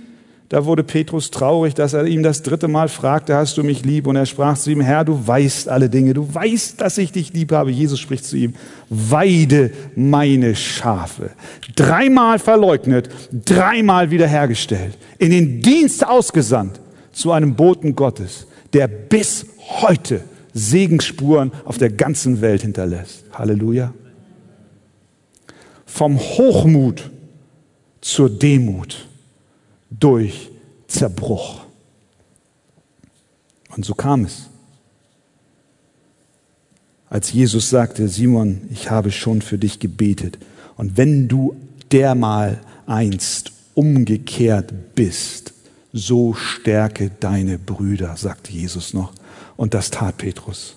Da 0.49 0.65
wurde 0.65 0.83
Petrus 0.83 1.31
traurig, 1.31 1.75
dass 1.75 1.93
er 1.93 2.07
ihm 2.07 2.23
das 2.23 2.43
dritte 2.43 2.69
Mal 2.69 2.89
fragte, 2.89 3.35
hast 3.35 3.59
du 3.59 3.63
mich 3.63 3.85
lieb? 3.85 4.07
Und 4.07 4.17
er 4.17 4.25
sprach 4.25 4.57
zu 4.57 4.71
ihm, 4.71 4.81
Herr, 4.81 5.05
du 5.05 5.27
weißt 5.27 5.69
alle 5.69 5.91
Dinge, 5.91 6.15
du 6.15 6.27
weißt, 6.35 6.81
dass 6.81 6.97
ich 6.97 7.13
dich 7.13 7.35
lieb 7.35 7.53
habe. 7.53 7.71
Jesus 7.71 8.01
spricht 8.01 8.25
zu 8.25 8.37
ihm, 8.37 8.55
weide 8.89 9.71
meine 9.95 10.57
Schafe. 10.57 11.31
Dreimal 11.77 12.39
verleugnet, 12.39 13.11
dreimal 13.31 14.11
wiederhergestellt, 14.11 14.97
in 15.19 15.31
den 15.31 15.61
Dienst 15.61 16.07
ausgesandt 16.07 16.81
zu 17.13 17.31
einem 17.31 17.55
Boten 17.55 17.95
Gottes, 17.95 18.47
der 18.73 18.89
bis 18.89 19.45
heute 19.59 20.23
Segensspuren 20.55 21.53
auf 21.67 21.77
der 21.77 21.91
ganzen 21.91 22.41
Welt 22.41 22.63
hinterlässt. 22.63 23.25
Halleluja. 23.35 23.93
Vom 25.85 26.19
Hochmut 26.19 27.11
zur 28.01 28.31
Demut 28.31 29.09
durch 29.91 30.51
Zerbruch. 30.86 31.62
Und 33.76 33.84
so 33.84 33.95
kam 33.95 34.24
es. 34.24 34.49
Als 37.11 37.32
Jesus 37.32 37.70
sagte, 37.70 38.09
Simon, 38.09 38.62
ich 38.70 38.91
habe 38.91 39.11
schon 39.11 39.41
für 39.41 39.59
dich 39.59 39.78
gebetet. 39.78 40.39
Und 40.76 40.97
wenn 40.97 41.28
du 41.28 41.57
dermal 41.91 42.61
einst 42.86 43.53
umgekehrt 43.74 44.95
bist, 44.95 45.55
so 45.93 46.34
stärke 46.34 47.11
deine 47.20 47.59
Brüder, 47.59 48.16
sagt 48.16 48.51
Jesus 48.51 48.93
noch. 48.93 49.12
Und 49.57 49.74
das 49.74 49.91
tat 49.91 50.18
Petrus. 50.18 50.76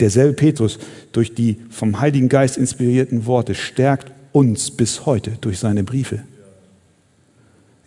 Derselbe 0.00 0.34
Petrus, 0.34 0.78
durch 1.12 1.34
die 1.34 1.58
vom 1.70 2.00
Heiligen 2.00 2.28
Geist 2.28 2.56
inspirierten 2.56 3.26
Worte, 3.26 3.54
stärkt 3.54 4.12
uns 4.32 4.70
bis 4.70 5.06
heute 5.06 5.32
durch 5.40 5.58
seine 5.58 5.82
Briefe, 5.82 6.22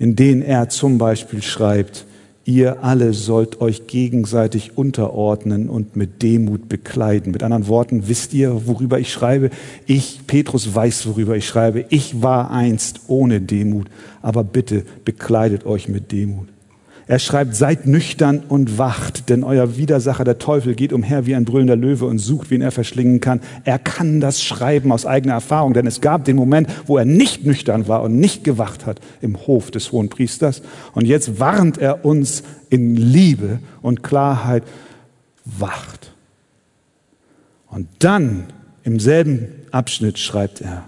in 0.01 0.15
denen 0.15 0.41
er 0.41 0.67
zum 0.67 0.97
Beispiel 0.97 1.43
schreibt, 1.43 2.07
ihr 2.43 2.83
alle 2.83 3.13
sollt 3.13 3.61
euch 3.61 3.85
gegenseitig 3.85 4.75
unterordnen 4.75 5.69
und 5.69 5.95
mit 5.95 6.23
Demut 6.23 6.67
bekleiden. 6.67 7.31
Mit 7.31 7.43
anderen 7.43 7.67
Worten, 7.67 8.07
wisst 8.07 8.33
ihr, 8.33 8.65
worüber 8.65 8.97
ich 8.97 9.13
schreibe? 9.13 9.51
Ich, 9.85 10.21
Petrus, 10.25 10.73
weiß, 10.73 11.05
worüber 11.05 11.37
ich 11.37 11.45
schreibe. 11.45 11.85
Ich 11.89 12.23
war 12.23 12.49
einst 12.49 13.01
ohne 13.09 13.41
Demut, 13.41 13.89
aber 14.23 14.43
bitte 14.43 14.85
bekleidet 15.05 15.67
euch 15.67 15.87
mit 15.87 16.11
Demut. 16.11 16.47
Er 17.11 17.19
schreibt, 17.19 17.57
seid 17.57 17.87
nüchtern 17.87 18.39
und 18.47 18.77
wacht, 18.77 19.27
denn 19.29 19.43
euer 19.43 19.75
Widersacher, 19.75 20.23
der 20.23 20.39
Teufel, 20.39 20.75
geht 20.75 20.93
umher 20.93 21.25
wie 21.25 21.35
ein 21.35 21.43
brüllender 21.43 21.75
Löwe 21.75 22.05
und 22.05 22.19
sucht, 22.19 22.49
wen 22.51 22.61
er 22.61 22.71
verschlingen 22.71 23.19
kann. 23.19 23.41
Er 23.65 23.79
kann 23.79 24.21
das 24.21 24.41
schreiben 24.41 24.93
aus 24.93 25.05
eigener 25.05 25.33
Erfahrung, 25.33 25.73
denn 25.73 25.85
es 25.85 25.99
gab 25.99 26.23
den 26.23 26.37
Moment, 26.37 26.69
wo 26.85 26.97
er 26.97 27.03
nicht 27.03 27.45
nüchtern 27.45 27.89
war 27.89 28.01
und 28.03 28.17
nicht 28.17 28.45
gewacht 28.45 28.85
hat 28.85 29.01
im 29.19 29.45
Hof 29.45 29.71
des 29.71 29.91
hohen 29.91 30.07
Priesters. 30.07 30.61
Und 30.93 31.05
jetzt 31.05 31.37
warnt 31.37 31.77
er 31.77 32.05
uns 32.05 32.43
in 32.69 32.95
Liebe 32.95 33.59
und 33.81 34.03
Klarheit, 34.03 34.63
wacht. 35.43 36.13
Und 37.67 37.89
dann 37.99 38.45
im 38.83 39.01
selben 39.01 39.49
Abschnitt 39.71 40.17
schreibt 40.17 40.61
er, 40.61 40.85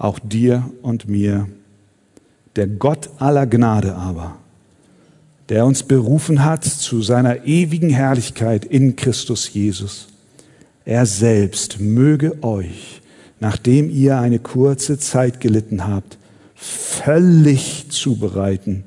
auch 0.00 0.18
dir 0.18 0.68
und 0.82 1.08
mir, 1.08 1.46
der 2.56 2.66
Gott 2.66 3.10
aller 3.20 3.46
Gnade 3.46 3.94
aber, 3.94 4.38
der 5.48 5.64
uns 5.64 5.82
berufen 5.82 6.44
hat 6.44 6.64
zu 6.64 7.02
seiner 7.02 7.44
ewigen 7.44 7.90
Herrlichkeit 7.90 8.64
in 8.64 8.96
Christus 8.96 9.52
Jesus. 9.52 10.08
Er 10.84 11.06
selbst 11.06 11.80
möge 11.80 12.42
euch, 12.42 13.02
nachdem 13.40 13.90
ihr 13.90 14.18
eine 14.18 14.38
kurze 14.38 14.98
Zeit 14.98 15.40
gelitten 15.40 15.86
habt, 15.86 16.18
völlig 16.54 17.90
zubereiten, 17.90 18.84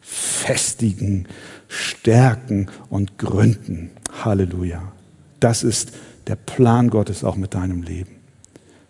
festigen, 0.00 1.26
stärken 1.68 2.68
und 2.88 3.18
gründen. 3.18 3.90
Halleluja. 4.24 4.92
Das 5.40 5.62
ist 5.62 5.92
der 6.26 6.36
Plan 6.36 6.90
Gottes 6.90 7.24
auch 7.24 7.36
mit 7.36 7.54
deinem 7.54 7.82
Leben. 7.82 8.16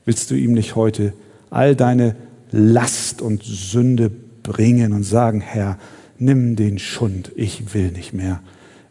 Willst 0.05 0.31
du 0.31 0.35
ihm 0.35 0.53
nicht 0.53 0.77
heute 0.77 1.13
all 1.51 1.77
deine 1.77 2.17
Last 2.51 3.21
und 3.21 3.43
Sünde 3.43 4.11
bringen 4.43 4.93
und 4.93 5.03
sagen, 5.03 5.41
Herr, 5.41 5.79
nimm 6.19 6.57
den 6.57 6.79
Schund, 6.79 7.33
ich 7.37 7.75
will 7.75 7.91
nicht 7.91 8.13
mehr, 8.13 8.41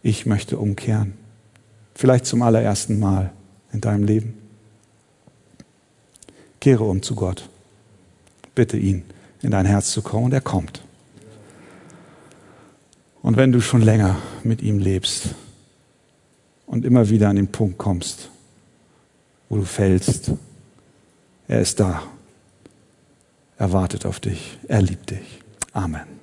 ich 0.04 0.26
möchte 0.26 0.58
umkehren. 0.58 1.14
Vielleicht 1.96 2.26
zum 2.26 2.42
allerersten 2.42 3.00
Mal 3.00 3.32
in 3.74 3.82
deinem 3.82 4.04
Leben. 4.04 4.36
Kehre 6.60 6.84
um 6.84 7.02
zu 7.02 7.16
Gott. 7.16 7.50
Bitte 8.56 8.78
ihn, 8.78 9.04
in 9.42 9.52
dein 9.52 9.66
Herz 9.66 9.92
zu 9.92 10.02
kommen 10.02 10.26
und 10.26 10.34
er 10.34 10.42
kommt. 10.42 10.82
Und 13.22 13.36
wenn 13.38 13.52
du 13.52 13.62
schon 13.62 13.82
länger 13.82 14.18
mit 14.44 14.62
ihm 14.62 14.80
lebst 14.80 15.36
und 16.66 16.86
immer 16.86 17.10
wieder 17.10 17.30
an 17.30 17.36
den 17.36 17.48
Punkt 17.48 17.78
kommst, 17.78 18.30
wo 19.50 19.58
du 19.58 19.66
fällst, 19.66 20.32
er 21.48 21.62
ist 21.62 21.80
da. 21.80 22.04
Er 23.58 23.72
wartet 23.72 24.06
auf 24.06 24.20
dich. 24.20 24.60
Er 24.68 24.82
liebt 24.82 25.10
dich. 25.10 25.42
Amen. 25.74 26.17